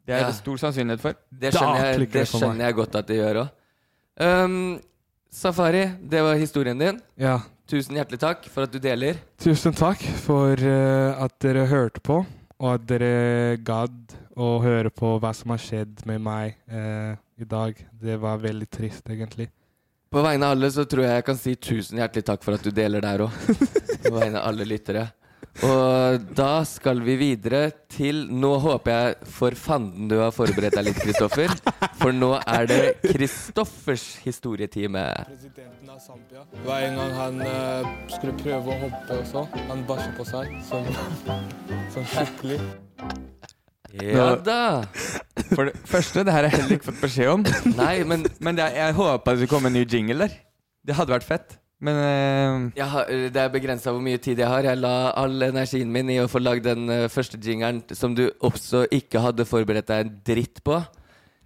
[0.09, 0.27] Det er Ja.
[0.31, 1.13] det stor sannsynlighet for.
[1.29, 3.49] Det skjønner, jeg, det skjønner jeg godt at det gjør òg.
[4.25, 4.79] Um,
[5.29, 6.97] Safari, det var historien din.
[7.21, 7.35] Ja.
[7.69, 9.19] Tusen hjertelig takk for at du deler.
[9.37, 12.23] Tusen takk for uh, at dere hørte på,
[12.57, 17.45] og at dere gadd å høre på hva som har skjedd med meg uh, i
[17.45, 17.77] dag.
[18.01, 19.51] Det var veldig trist, egentlig.
[20.09, 22.65] På vegne av alle så tror jeg jeg kan si tusen hjertelig takk for at
[22.65, 23.41] du deler der òg.
[24.09, 25.05] På vegne av alle lyttere.
[25.65, 30.87] Og da skal vi videre til Nå håper jeg for fanden du har forberedt deg
[30.87, 31.51] litt, Kristoffer.
[31.99, 35.03] For nå er det Kristoffers historietime.
[35.27, 36.45] Presidenten av Zambia.
[36.53, 39.45] Det var en gang han uh, skulle prøve å hoppe også.
[39.67, 40.87] Han bæsja på seg som,
[41.95, 42.61] som skikkelig.
[43.99, 44.85] Ja da.
[45.49, 47.47] For det første, det her har jeg heller ikke fått beskjed om.
[47.75, 50.39] Nei, men Men det, jeg håpa det skulle komme en ny jingle der.
[50.87, 51.58] Det hadde vært fett.
[51.79, 51.95] Men
[52.75, 52.85] uh...
[52.91, 54.67] har, det er begrensa hvor mye tid jeg har.
[54.67, 58.27] Jeg la all energien min i å få lagd den eh, første jingeren som du
[58.43, 60.81] også ikke hadde forberedt deg en dritt på.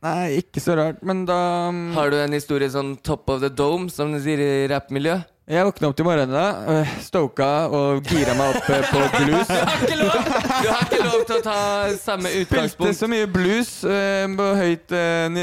[0.04, 1.04] Nei, ikke så rart.
[1.06, 1.38] Men da
[1.72, 5.22] mm, Har du en historie sånn top of the dome, som de sier i rappmiljø?
[5.44, 9.50] Jeg våkna opp til morgenen, da, stoka og gira meg opp eh, på blues.
[9.50, 10.30] Du har ikke lov,
[10.64, 10.86] du har
[11.24, 11.58] lov til å ta
[11.98, 12.76] samme utgangspunkt.
[12.76, 15.40] Spilte så mye blues uh, på høyt uh,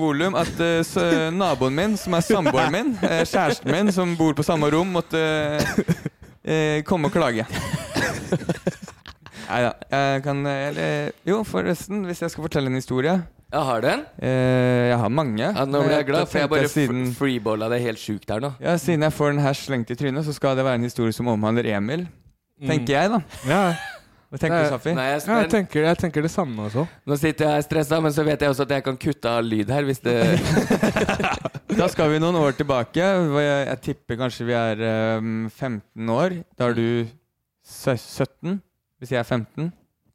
[0.00, 0.96] volum at uh, s-
[1.34, 5.20] naboen min, som er samboeren min, uh, kjæresten min, som bor på samme rom, måtte
[6.44, 7.46] eh, komme og klage.
[9.44, 9.70] Nei da.
[9.92, 13.12] Jeg kan eller, Jo, forresten, hvis jeg skal fortelle en historie
[13.52, 14.04] Jeg har den.
[14.24, 15.44] eh, Jeg har mange.
[15.44, 18.54] Ja, nå ble jeg glad, for jeg bare siden, freeballa det helt sjukt her nå.
[18.64, 21.12] ja, siden jeg får den her slengt i trynet, så skal det være en historie
[21.14, 22.06] som omhandler Emil.
[22.64, 23.20] Tenker jeg, da.
[23.50, 23.62] Ja,
[24.34, 24.92] Hva tenker du, Safi?
[24.96, 26.82] Nå er jeg ja jeg, tenker, jeg tenker det samme også.
[27.06, 29.68] Nå sitter jeg stressa, men så vet jeg også at jeg kan kutte av lyd
[29.70, 30.14] her hvis det
[31.78, 32.98] Da skal vi noen år tilbake.
[32.98, 34.82] Jeg, jeg tipper kanskje vi er
[35.22, 36.34] um, 15 år.
[36.58, 36.88] Da er du
[37.62, 38.58] 17,
[38.98, 39.68] hvis jeg er 15.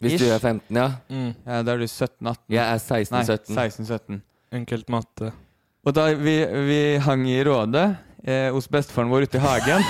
[0.03, 0.89] Hvis du er 15, ja.
[1.07, 2.43] Ja, da er du 17-18.
[2.51, 3.55] Jeg er 16-17.
[3.55, 4.19] Nei, 16-17.
[4.59, 5.31] Enkelt matte.
[5.87, 6.35] Og da vi,
[6.67, 7.85] vi hang i Råde
[8.27, 9.87] eh, hos bestefaren vår ute i hagen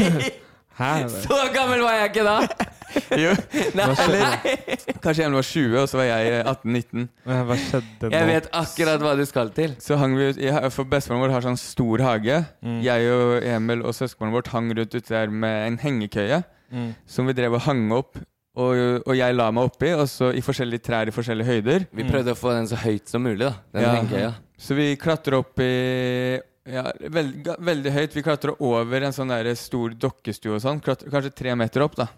[0.80, 0.90] Hæ?
[1.20, 2.72] Så gammel var jeg ikke da!
[3.24, 3.32] Jo,
[3.76, 3.86] Nei.
[4.04, 7.08] eller Kanskje Emil var 20, og så var jeg 18-19.
[7.26, 8.12] Hva hva skjedde nå?
[8.16, 9.74] Jeg vet akkurat hva du skal til.
[9.82, 12.40] Så hang vi ut i For bestefaren vår har sånn stor hage.
[12.64, 12.78] Mm.
[12.86, 16.40] Jeg og Emil og søskenbarnet vårt hang rundt ute der med en hengekøye.
[16.72, 16.88] Mm.
[17.06, 18.18] Som vi drev og hang opp.
[18.56, 21.82] Og, og jeg la meg oppi, og så i forskjellige trær i forskjellige høyder.
[21.92, 23.50] Vi prøvde å få den så høyt som mulig, da.
[23.76, 23.90] Den Ja.
[23.98, 24.30] hengekøya.
[24.56, 26.82] Så vi klatrer opp i Ja,
[27.12, 28.14] veld, veldig høyt.
[28.16, 30.80] Vi klatra over en sånn der stor dokkestue og sånn.
[30.82, 32.08] Klatra, kanskje tre meter opp, da.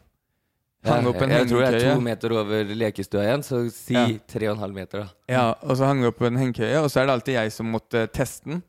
[0.86, 4.06] Hang opp en jeg tror jeg er to meter over lekestua igjen, så si Ja.
[4.30, 5.08] tre og en halv meter, da.
[5.28, 7.66] Ja, og så hang vi opp en hengekøye, og så er det alltid jeg som
[7.74, 8.62] måtte teste den.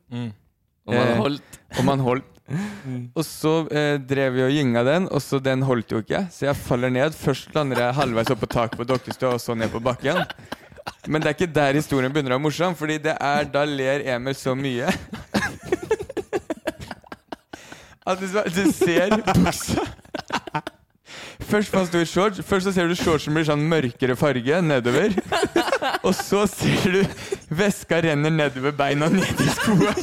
[0.86, 1.58] Og man Eh, holdt.
[1.78, 2.24] Og man holdt.
[3.14, 6.24] Og så eh, drev vi og gynga den, og så den holdt jo ikke.
[6.34, 7.14] Så jeg faller ned.
[7.14, 10.18] Først lander jeg halvveis opp på taket på dokkestua, og så ned på bakken.
[11.06, 14.02] Men det er ikke der historien begynner å være morsom, Fordi det er da ler
[14.16, 14.90] Emil så mye
[18.10, 19.84] at du, du ser buksa
[21.48, 22.40] Først fant du shorts.
[22.46, 25.14] Først så ser du shortsen blir sånn mørkere farge nedover.
[26.06, 27.00] Og så ser du
[27.54, 29.94] væska renner nedover beina og ned i skoa.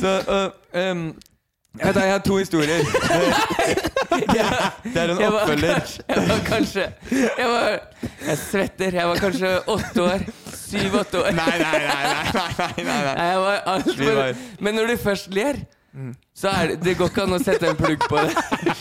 [0.00, 0.50] Så uh,
[0.90, 1.10] um,
[1.78, 2.78] jeg, jeg har to historier.
[4.94, 5.80] Det er en oppfølger.
[6.08, 6.80] Jeg var kanskje
[7.10, 7.78] Jeg, var,
[8.26, 8.90] jeg svetter.
[8.94, 10.24] Jeg var kanskje åtte år.
[10.56, 11.30] Syv-åtte år.
[11.30, 11.92] Nei, nei, nei.
[11.94, 13.26] nei, nei, nei, nei.
[13.28, 14.08] Jeg var alt Vi
[14.60, 15.62] Men når du først ler,
[16.34, 18.34] så er det Det går ikke an å sette en plugg på det.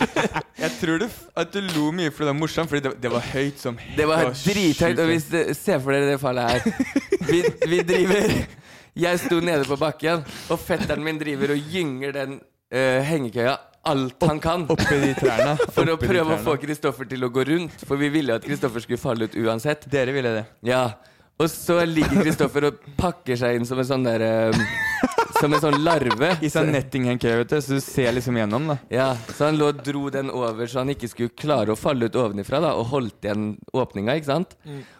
[0.63, 1.07] Jeg tror du,
[1.41, 4.07] at du lo mye fordi det var morsomt, fordi det, det var høyt som Det
[4.07, 4.99] var drithøyt.
[4.99, 6.61] Og hvis det, Se for dere det fallet her.
[7.29, 7.41] Vi,
[7.71, 8.35] vi driver
[8.99, 13.57] Jeg sto nede på bakken, og fetteren min driver og gynger den uh, hengekøya
[13.89, 14.65] alt han kan.
[14.69, 15.55] Oppi de trærne.
[15.75, 17.85] For å prøve å få Kristoffer til å gå rundt.
[17.87, 19.87] For vi ville at Kristoffer skulle falle ut uansett.
[19.91, 20.45] Dere ville det.
[20.67, 20.83] Ja.
[21.39, 24.65] Og så ligger Kristoffer og pakker seg inn som en sånn der eh,
[25.39, 26.33] Som en sånn larve.
[26.43, 28.77] I sånn nettinghengekøye, vet du, så du ser liksom gjennom, da.
[28.91, 32.09] Ja, Så han lå og dro den over så han ikke skulle klare å falle
[32.09, 34.57] ut ovenifra, da, og holdt igjen åpninga, ikke sant?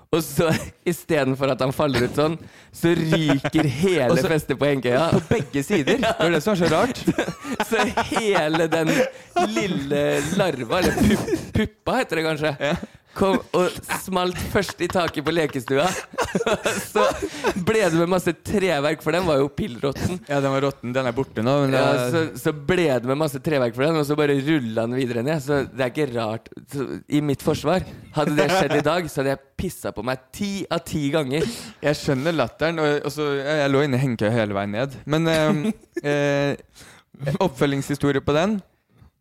[0.10, 0.48] Og så
[0.90, 2.38] istedenfor at han faller ut sånn,
[2.74, 5.10] så ryker hele så- festet på hengekøya.
[5.18, 6.00] På begge sider.
[6.02, 7.04] Det er det som er så rart.
[7.70, 7.82] Så
[8.16, 8.88] hele den
[9.52, 10.00] lille
[10.40, 11.20] larva, eller
[11.54, 12.52] puppa heter det kanskje,
[13.20, 15.88] kom og smalt først i taket på lekestua.
[16.93, 17.03] Så
[17.65, 20.22] ble det med masse treverk, for den var jo pillråtten.
[20.30, 20.93] Ja, den var råtten.
[20.95, 21.55] Den er borte nå.
[21.65, 24.38] Men det Ja, så, så ble det med masse treverk for den, og så bare
[24.38, 25.41] rulla den videre ned.
[25.43, 26.49] Så det er ikke rart.
[26.72, 30.24] Så, I mitt forsvar, hadde det skjedd i dag, så hadde jeg pissa på meg
[30.36, 31.47] ti av ti ganger.
[31.84, 32.80] Jeg skjønner latteren.
[32.84, 34.97] Og, og så, jeg, jeg lå inne i hengekøya hele veien ned.
[35.09, 35.61] Men eh,
[36.13, 38.59] eh, oppfølgingshistorie på den.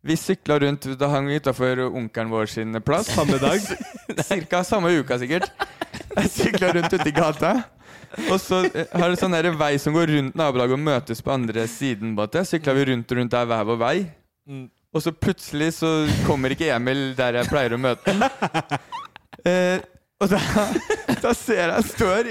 [0.01, 3.09] Vi sykla rundt, da hang utafor onkelen vår sin plass.
[3.11, 3.59] Samme dag?
[4.29, 5.51] Cirka samme uka, sikkert.
[6.15, 7.51] Jeg sykla rundt ute i gata.
[8.29, 11.33] Og så eh, har det sånn der vei som går rundt nabolaget og møtes på
[11.35, 12.15] andre siden.
[12.15, 12.29] på.
[12.47, 13.95] Sykla vi rundt og rundt der hver vår vei.
[14.95, 15.91] Og så plutselig så
[16.25, 18.79] kommer ikke Emil der jeg pleier å møte ham.
[19.45, 19.83] Eh,
[20.19, 20.39] og da,
[21.23, 22.27] da ser jeg han står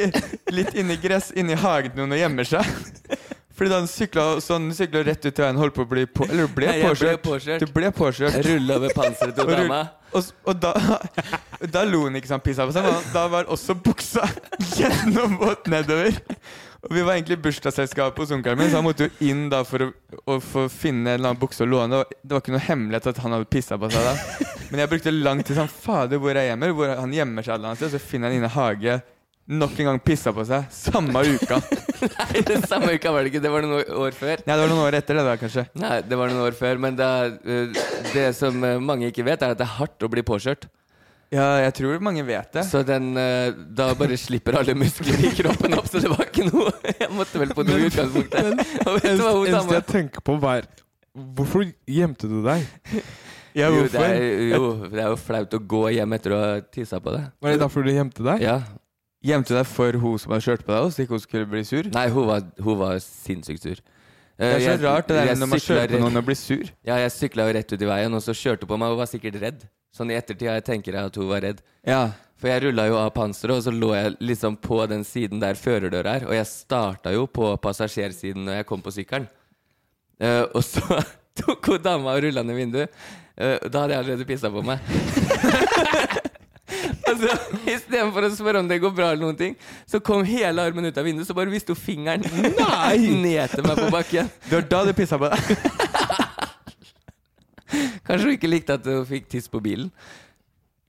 [0.52, 2.68] litt inni gress inni hagen og gjemmer seg.
[3.58, 6.28] Fordi da han sykla sånn, sykla rett ut til veien, holdt på å bli på,
[6.30, 7.64] Eller ble Nei, jeg ble påkjørt.
[7.64, 8.38] Du ble påkjørt.
[8.46, 9.80] Rulla over panseret til dama.
[10.14, 10.70] Og, og da,
[11.74, 14.28] da lo han ikke sånn pissa på seg, men da var også buksa
[14.78, 16.14] gjennomvåt nedover.
[16.86, 19.64] Og vi var egentlig i bursdagsselskapet hos onkelen min, så han måtte jo inn da
[19.66, 19.90] for å,
[20.30, 22.04] å få finne en eller annen bukse å låne.
[22.22, 24.14] Det var ikke noe hemmelighet at han hadde pissa på seg da.
[24.70, 27.72] Men jeg brukte lang tid sånn Fader, hvor er gjemmer, Hvor han gjemmer seg eller
[27.72, 27.96] annet sted.
[27.96, 29.00] Så finner han inne i hage.
[29.48, 30.66] Nok en gang pissa på seg.
[30.74, 31.56] Samme uka.
[32.18, 33.40] Nei, det samme uka var det ikke.
[33.40, 34.42] Det var noen år før.
[34.44, 35.64] Nei, det var noen år etter det, da, kanskje.
[35.80, 36.80] Nei, det var noen år før.
[36.84, 37.06] Men det,
[37.48, 37.78] eh,
[38.12, 40.68] det som eh, mange ikke vet, er at det er hardt å bli påkjørt.
[41.32, 42.64] Ja, jeg tror mange vet det.
[42.64, 46.46] Så den eh, Da bare slipper alle muskler i kroppen opp, så det var ikke
[46.48, 46.72] noe
[47.02, 48.62] Jeg måtte vel på noe i utgangspunktet.
[48.86, 50.68] Og vet du hva hun eneste dama jeg tenker på, var
[51.36, 52.64] Hvorfor gjemte du deg?
[53.56, 54.20] Ja, jo, det er,
[54.52, 57.24] jo, det er jo flaut å gå hjem etter å ha tissa på det.
[57.42, 58.44] Var det derfor du gjemte deg?
[58.44, 58.60] Ja.
[59.24, 61.62] Gjemte du deg for hun som hadde kjørt på deg, så ikke hun skulle bli
[61.66, 61.88] sur?
[61.94, 63.80] Nei, hun var, hun var sinnssykt sur.
[64.38, 66.24] Det er så Eh, jeg- rart det der jeg når man kjører på noen og
[66.28, 66.68] blir sur.
[66.86, 68.98] Ja, jeg sykla jo rett ut i veien, og så kjørte hun på meg og
[69.00, 69.64] var sikkert redd.
[69.96, 71.58] Sånn i ettertid jeg tenker jeg at hun var redd.
[71.84, 72.12] Ja.
[72.38, 75.54] For jeg rulla jo av panseret, og så lå jeg liksom på den siden der
[75.58, 76.26] førerdøra er.
[76.28, 79.26] Og jeg starta jo på passasjersiden når jeg kom på sykkelen.
[80.22, 81.02] Uh, og så
[81.42, 82.94] tok hun dama og rulla ned vinduet.
[83.34, 84.78] Uh, da hadde jeg allerede pissa på meg.
[87.10, 87.34] og så
[87.74, 89.56] Istedenfor å spørre om det går bra, eller noen ting
[89.88, 93.76] så kom hele armen ut av vinduet, så bare viste hun fingeren ned til meg
[93.82, 94.30] på bakken.
[94.48, 95.42] Det var da du pissa på deg.
[98.08, 99.90] Kanskje hun ikke likte at hun fikk tiss på bilen.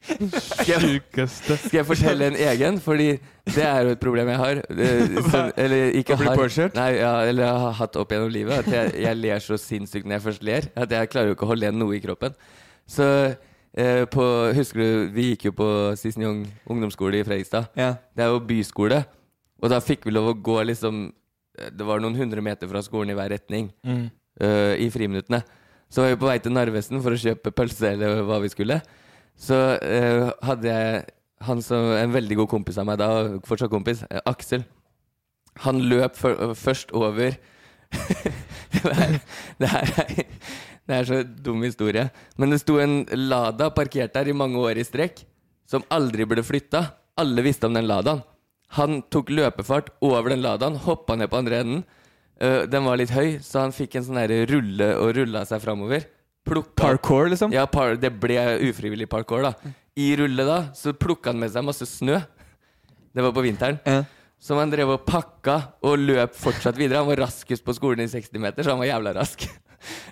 [0.10, 2.78] Skal jeg, skal jeg fortelle en egen?
[2.82, 3.10] Fordi
[3.52, 4.62] det er jo et problem jeg har.
[4.72, 6.40] Eh, Så, eller ikke har.
[6.78, 8.64] Nei, ja, eller jeg har hatt opp gjennom livet.
[8.64, 10.70] At jeg, jeg ler så sinnssykt når jeg først ler.
[10.80, 12.38] At jeg klarer jo ikke å holde igjen noe i kroppen.
[12.90, 13.06] Så
[13.78, 14.26] eh, på
[14.58, 15.68] Husker du, vi gikk jo på
[16.00, 17.70] Sisnjong ungdomsskole i Fredrikstad.
[17.78, 17.96] Ja.
[18.16, 19.04] Det er jo byskole.
[19.60, 21.10] Og da fikk vi lov å gå liksom
[21.76, 25.42] Det var noen hundre meter fra skolen i hver retning eh, i friminuttene.
[25.92, 28.78] Så var vi på vei til Narvesen for å kjøpe pølse eller hva vi skulle.
[29.40, 31.04] Så uh, hadde jeg
[31.48, 33.08] han som En veldig god kompis av meg da,
[33.48, 34.66] fortsatt kompis, eh, Aksel.
[35.66, 37.32] Han løp før- først over
[38.76, 39.16] det, her,
[39.60, 40.26] det, her er,
[40.90, 42.08] det er så dum historie.
[42.42, 45.22] Men det sto en Lada parkert der i mange år i strekk,
[45.70, 46.82] som aldri ble flytta.
[47.22, 48.24] Alle visste om den Ladaen.
[48.78, 51.84] Han tok løpefart over den Ladaen, hoppa ned på andre enden.
[52.42, 56.08] Uh, den var litt høy, så han fikk en sånn rulle og rulla seg framover.
[56.50, 57.54] Parkour, liksom?
[57.54, 59.74] Ja, par, det ble ufrivillig parkour, da.
[60.00, 62.18] I rulle da, så plukka han med seg masse snø.
[63.14, 63.78] Det var på vinteren.
[64.42, 67.04] Som han drev og pakka og løp fortsatt videre.
[67.04, 69.46] Han var raskest på skolen i 60 meter, så han var jævla rask.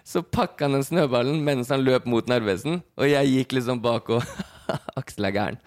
[0.07, 4.09] Så pakka han den snøballen mens han løp mot Narvesen, og jeg gikk liksom bak
[4.09, 4.23] og
[4.99, 5.57] Aksel er gæren.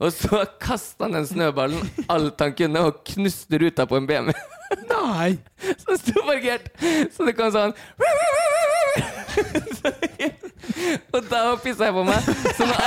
[0.00, 4.34] Og så kasta han den snøballen alt han kunne, og knuste ruta på en BMW.
[4.90, 5.38] Nei!
[5.82, 6.68] Som sto parkert.
[7.14, 7.72] Så det kom sånn
[11.14, 12.28] Og da pissa jeg på meg.
[12.54, 12.78] Så når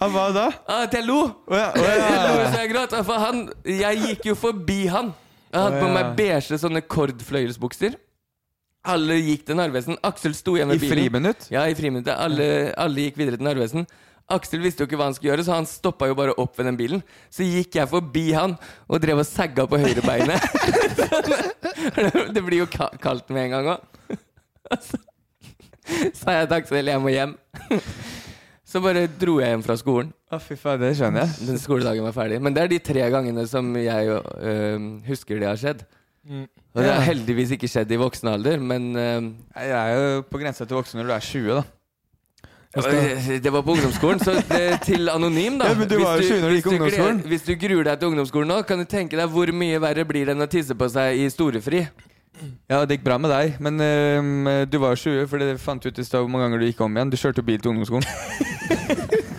[0.00, 0.46] Han hva da?
[0.80, 1.20] At jeg lo.
[1.52, 1.70] ja.
[1.76, 2.96] Jeg lo så jeg gråt.
[3.06, 5.12] For han Jeg gikk jo forbi han.
[5.50, 7.96] Jeg hadde på meg beige sånne kordfløyelsbukser.
[8.88, 9.98] Alle gikk til Narvesen.
[10.06, 10.86] Aksel sto igjen I bilen.
[10.88, 11.48] I friminutt?
[11.52, 12.14] Ja, i friminuttet.
[12.16, 12.46] Alle,
[12.80, 13.84] alle gikk videre til Narvesen.
[14.30, 16.68] Aksel visste jo ikke hva han skulle gjøre, så han stoppa jo bare opp ved
[16.70, 17.02] den bilen.
[17.34, 18.54] Så gikk jeg forbi han
[18.86, 20.38] og drev og sagga på høyrebeinet.
[22.34, 23.86] det blir jo kaldt med en gang òg.
[24.86, 25.00] Så
[26.14, 27.32] sa jeg til Aksel jeg må hjem.
[28.70, 30.12] Så bare dro jeg hjem fra skolen.
[30.30, 31.48] Å, fy faen, det skjønner jeg.
[31.48, 32.38] Den skoledagen var ferdig.
[32.38, 35.82] Men det er de tre gangene som jeg øh, husker det har skjedd.
[36.22, 36.46] Mm.
[36.70, 40.38] Og det har heldigvis ikke skjedd i voksen alder, men uh, Jeg er jo på
[40.38, 41.64] grensa til voksen når du er 20, da.
[42.70, 45.72] Det var på ungdomsskolen, så det, til anonym, da.
[45.72, 47.18] Ja, men du var jo 20 når du gikk ungdomsskolen.
[47.32, 50.30] Hvis du gruer deg til ungdomsskolen nå, kan du tenke deg hvor mye verre blir
[50.30, 51.82] det enn å tisse på seg i storefri.
[52.70, 55.82] Ja, det gikk bra med deg, men uh, du var jo 20, for det fant
[55.82, 57.10] ut i stad hvor mange ganger du gikk om igjen.
[57.10, 59.26] Du kjørte jo bil til ungdomsskolen.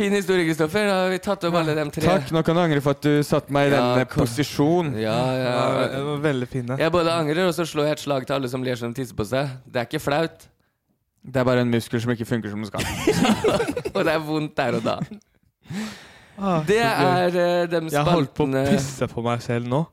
[0.00, 0.86] Fin historie, Kristoffer.
[0.88, 2.06] Da har vi tatt opp alle de tre.
[2.06, 4.94] Takk, nå kan du angre for at du satte meg i Ja, denne posisjonen.
[4.94, 5.02] posisjon.
[5.02, 5.88] Ja, ja.
[5.92, 6.78] Det var veldig fine.
[6.80, 9.18] Jeg både angrer, og så slår jeg et slag til alle som ler som tisser
[9.18, 9.50] på seg.
[9.68, 10.48] Det er ikke flaut.
[11.20, 12.80] Det er bare en muskel som ikke funker som den skal.
[13.96, 14.96] og det er vondt der og da.
[16.40, 19.84] Ah, Det er uh, de Jeg holdt på å pisse på meg selv nå.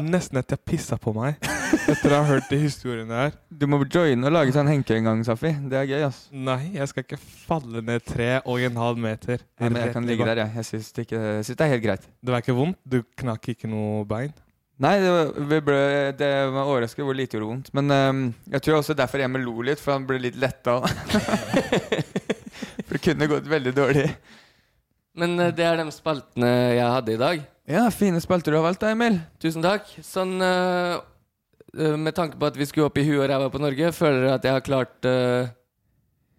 [0.00, 1.36] Nesten at jeg pissa på meg
[1.72, 3.34] etter å ha hørt de historiene her.
[3.48, 5.52] Du må joine og lage sånn henke en gang, Safi.
[5.70, 6.22] Det er gøy, ass.
[6.32, 9.42] Nei, jeg skal ikke falle ned tre og en halv meter.
[9.60, 10.54] Nei, men jeg kan ligge der, jeg.
[10.60, 12.08] Jeg syns det, ikke- jeg syns det er helt greit.
[12.22, 12.78] Det var ikke vondt?
[12.86, 14.32] Du knakk ikke noe bein?
[14.82, 15.80] Nei, det var, ble,
[16.18, 17.68] det var overraskende hvor lite gjorde vondt.
[17.76, 20.80] Men um, jeg tror også derfor Emil lo litt, for han ble litt letta.
[22.86, 24.08] for det kunne gått veldig dårlig.
[25.14, 27.44] Men eh, det er de spaltene jeg hadde i dag.
[27.68, 29.20] Ja, fine spalter du har valgt da, Emil.
[29.42, 29.86] Tusen takk.
[30.02, 30.96] Sånn eh,
[31.74, 34.34] Med tanke på at vi skulle opp i huet og ræva på Norge, føler dere
[34.36, 35.48] at jeg har klart uh,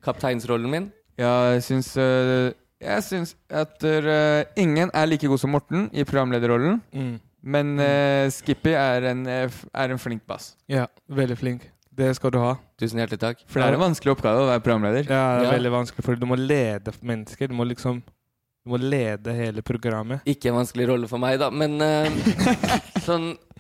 [0.05, 0.89] kapteinsrollen min?
[1.17, 2.51] Ja, jeg syns uh,
[2.84, 6.81] Jeg syns at uh, ingen er like god som Morten i programlederrollen.
[6.93, 7.15] Mm.
[7.43, 10.53] Men øh, Skippy er en, er en flink bass.
[10.71, 11.65] Ja, veldig flink.
[11.91, 12.53] Det skal du ha.
[12.79, 13.41] Tusen hjertelig takk.
[13.51, 15.03] For det er en vanskelig oppgave å være programleder.
[15.11, 15.55] Ja, det er Ja.
[15.57, 17.51] veldig vanskelig, for du må lede mennesker.
[17.51, 17.99] Du må liksom
[18.63, 20.21] Du må lede hele programmet.
[20.25, 21.49] Ikke en vanskelig rolle for meg, da.
[21.51, 22.07] Men eh,
[23.07, 23.53] sånn eh,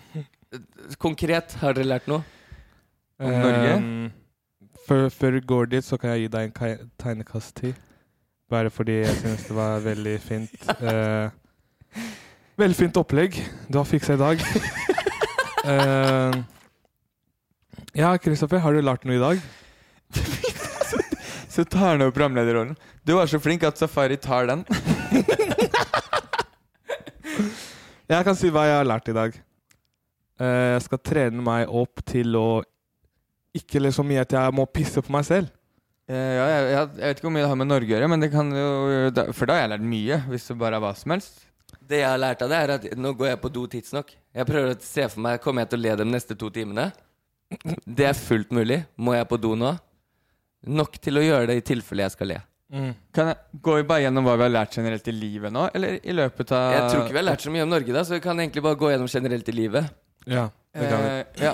[1.01, 2.23] konkret, har dere lært noe?
[3.21, 3.73] Om Norge?
[3.77, 4.11] Um,
[4.87, 7.75] før, før du går dit, så kan jeg gi deg en tegnekast til.
[8.51, 10.69] Bare fordi jeg synes det var veldig fint.
[10.81, 11.29] Uh,
[12.61, 13.39] veldig fint opplegg
[13.69, 14.43] du har fiksa i dag.
[15.63, 16.43] Uh,
[18.03, 19.41] ja, Kristoffer, har du lært noe i dag?
[21.53, 22.75] Så tar han over programlederrollen.
[23.05, 24.65] Du var så flink at Safari tar den.
[28.09, 29.35] Jeg kan si hva jeg har lært i dag.
[30.43, 32.47] Eh, jeg skal trene meg opp til å
[33.55, 35.51] ikke le så mye at jeg må pisse på meg selv.
[36.09, 38.11] Eh, ja, jeg, jeg, jeg vet ikke hvor mye det har med Norge å gjøre,
[38.11, 38.65] men det kan jo
[39.37, 41.45] For da har jeg lært mye, hvis det bare er hva som helst.
[41.83, 44.11] Det jeg har lært av det, er at nå går jeg på do tidsnok.
[44.33, 46.89] Jeg prøver å se for meg Kommer jeg til å le de neste to timene?
[47.85, 48.79] Det er fullt mulig.
[48.97, 49.73] Må jeg på do nå?
[50.73, 52.39] Nok til å gjøre det i tilfelle jeg skal le.
[53.13, 56.15] Kan jeg gå bare gjennom hva vi har lært generelt i livet nå, eller i
[56.15, 58.23] løpet av Jeg tror ikke vi har lært så mye om Norge, da, så vi
[58.23, 59.91] kan egentlig bare gå gjennom generelt i livet.
[60.27, 61.11] Ja, det kan vi.
[61.11, 61.53] Eh, ja.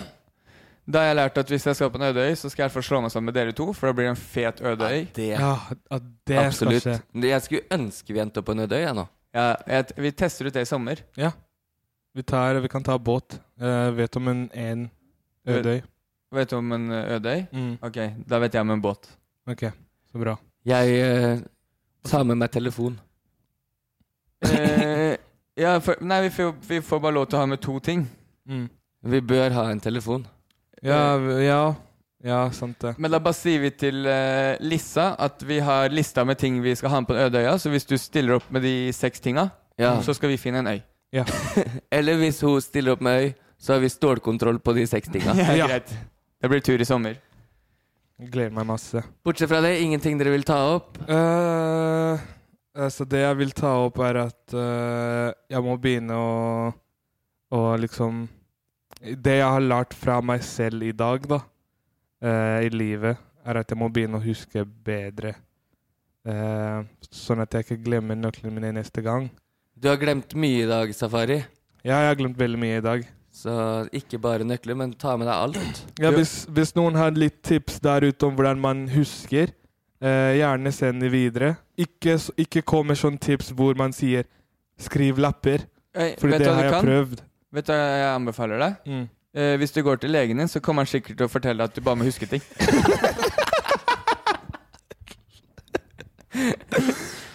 [0.89, 2.85] Da har jeg lært at hvis jeg skal på en ødeøy, så skal jeg fall
[2.85, 5.03] slå meg sammen med dere to, for da blir det en fet ødeøy.
[5.15, 5.51] Det Ja,
[5.91, 6.81] at det Absolutt.
[6.81, 7.27] skal skje.
[7.29, 9.05] Jeg skulle ønske vi endte opp på en ødeøy, jeg nå.
[9.37, 11.03] Ja, jeg, vi tester ut det i sommer.
[11.17, 11.31] Ja.
[12.17, 13.37] Vi, tar, vi kan ta båt.
[13.61, 14.87] Jeg vet om en, én
[15.45, 15.81] ødeøy.
[16.31, 17.45] Vet du om en ødeøy?
[17.51, 17.77] Mm.
[17.85, 19.11] Ok, da vet jeg om en båt.
[19.49, 19.69] Ok,
[20.11, 20.35] så bra.
[20.65, 21.39] Jeg eh,
[22.05, 22.99] tar med meg telefon.
[24.41, 25.17] Eh,
[25.57, 28.07] ja, for, nei, vi får, vi får bare lov til å ha med to ting.
[28.49, 28.65] Mm.
[29.13, 30.25] Vi bør ha en telefon.
[30.83, 31.61] Ja, ja.
[32.23, 32.95] Ja, sant det.
[32.99, 36.73] Men da bare sier vi til eh, Lissa at vi har lista med ting vi
[36.75, 37.53] skal ha med på den øde øya.
[37.61, 39.93] Så hvis du stiller opp med de seks tinga, Ja.
[40.03, 40.81] så skal vi finne en øy.
[41.15, 41.23] Ja.
[41.95, 45.31] Eller hvis hun stiller opp med øy, så har vi stålkontroll på de seks tinga.
[45.39, 45.67] Ja, Ja.
[45.67, 45.93] greit.
[46.41, 47.15] Det blir tur i sommer.
[48.19, 49.01] Jeg gleder meg masse.
[49.23, 50.97] Bortsett fra det, ingenting dere vil ta opp?
[51.07, 52.19] Eh,
[52.75, 56.73] altså det jeg vil ta opp, er at eh, jeg må begynne å,
[57.55, 58.25] å liksom
[58.99, 61.39] Det jeg har lært fra meg selv i dag, da,
[62.25, 65.35] uh, i livet, er at jeg må begynne å huske bedre.
[66.27, 69.29] Uh, sånn at jeg ikke glemmer nøklene mine neste gang.
[69.79, 71.39] Du har glemt mye i dag, Safari.
[71.79, 73.07] Ja, jeg har glemt veldig mye i dag.
[73.31, 73.53] Så
[73.95, 75.83] ikke bare nøkler, men ta med deg alt.
[76.01, 79.53] Ja, hvis, hvis noen har litt tips der ute om hvordan man husker,
[80.01, 81.53] eh, gjerne send det videre.
[81.79, 84.27] Ikke, ikke kom med sånn tips hvor man sier
[84.79, 85.67] 'skriv lapper',
[86.19, 86.85] for det har jeg kan?
[86.85, 87.23] prøvd.
[87.53, 88.75] Vet du hva jeg anbefaler deg?
[88.85, 89.05] Mm.
[89.39, 91.75] Eh, hvis du går til legen din, så kommer han sikkert til å fortelle at
[91.75, 92.41] du bare må huske ting.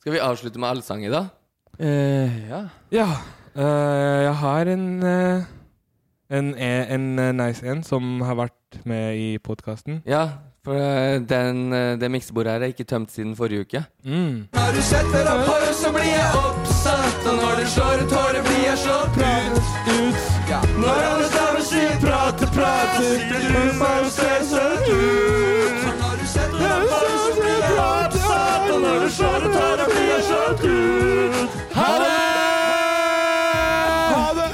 [0.00, 1.26] Skal vi avslutte med allsang i dag?
[1.78, 2.60] Eh, ja.
[2.94, 3.08] Ja.
[3.56, 5.42] eh, jeg har en eh,
[6.30, 10.02] en, e- en eh, nice en som har vært med i podkasten.
[10.08, 10.28] Ja,
[10.64, 13.84] for eh, den, eh, det miksebordet her er ikke tømt siden forrige uke.
[14.04, 14.48] Mm.
[14.54, 17.20] Når du setter opp håret, så blir jeg oppsatt.
[17.30, 18.33] Og når du slår ut håret,
[20.84, 25.78] Når alle sammen sier prate, prate, sier du bare ser søt ut.
[26.00, 28.66] Når du setter deg bare, så blir jeg oppsatt.
[28.74, 31.56] Og når du slår ut håret, blir jeg slått ut.
[31.78, 32.10] Ha det!
[34.12, 34.50] Ha det!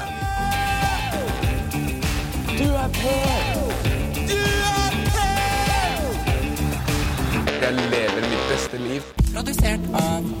[2.59, 3.15] Du er på!
[4.31, 5.27] Du er på!
[7.61, 9.11] Jeg lever mitt beste liv.
[9.33, 10.40] Produsert av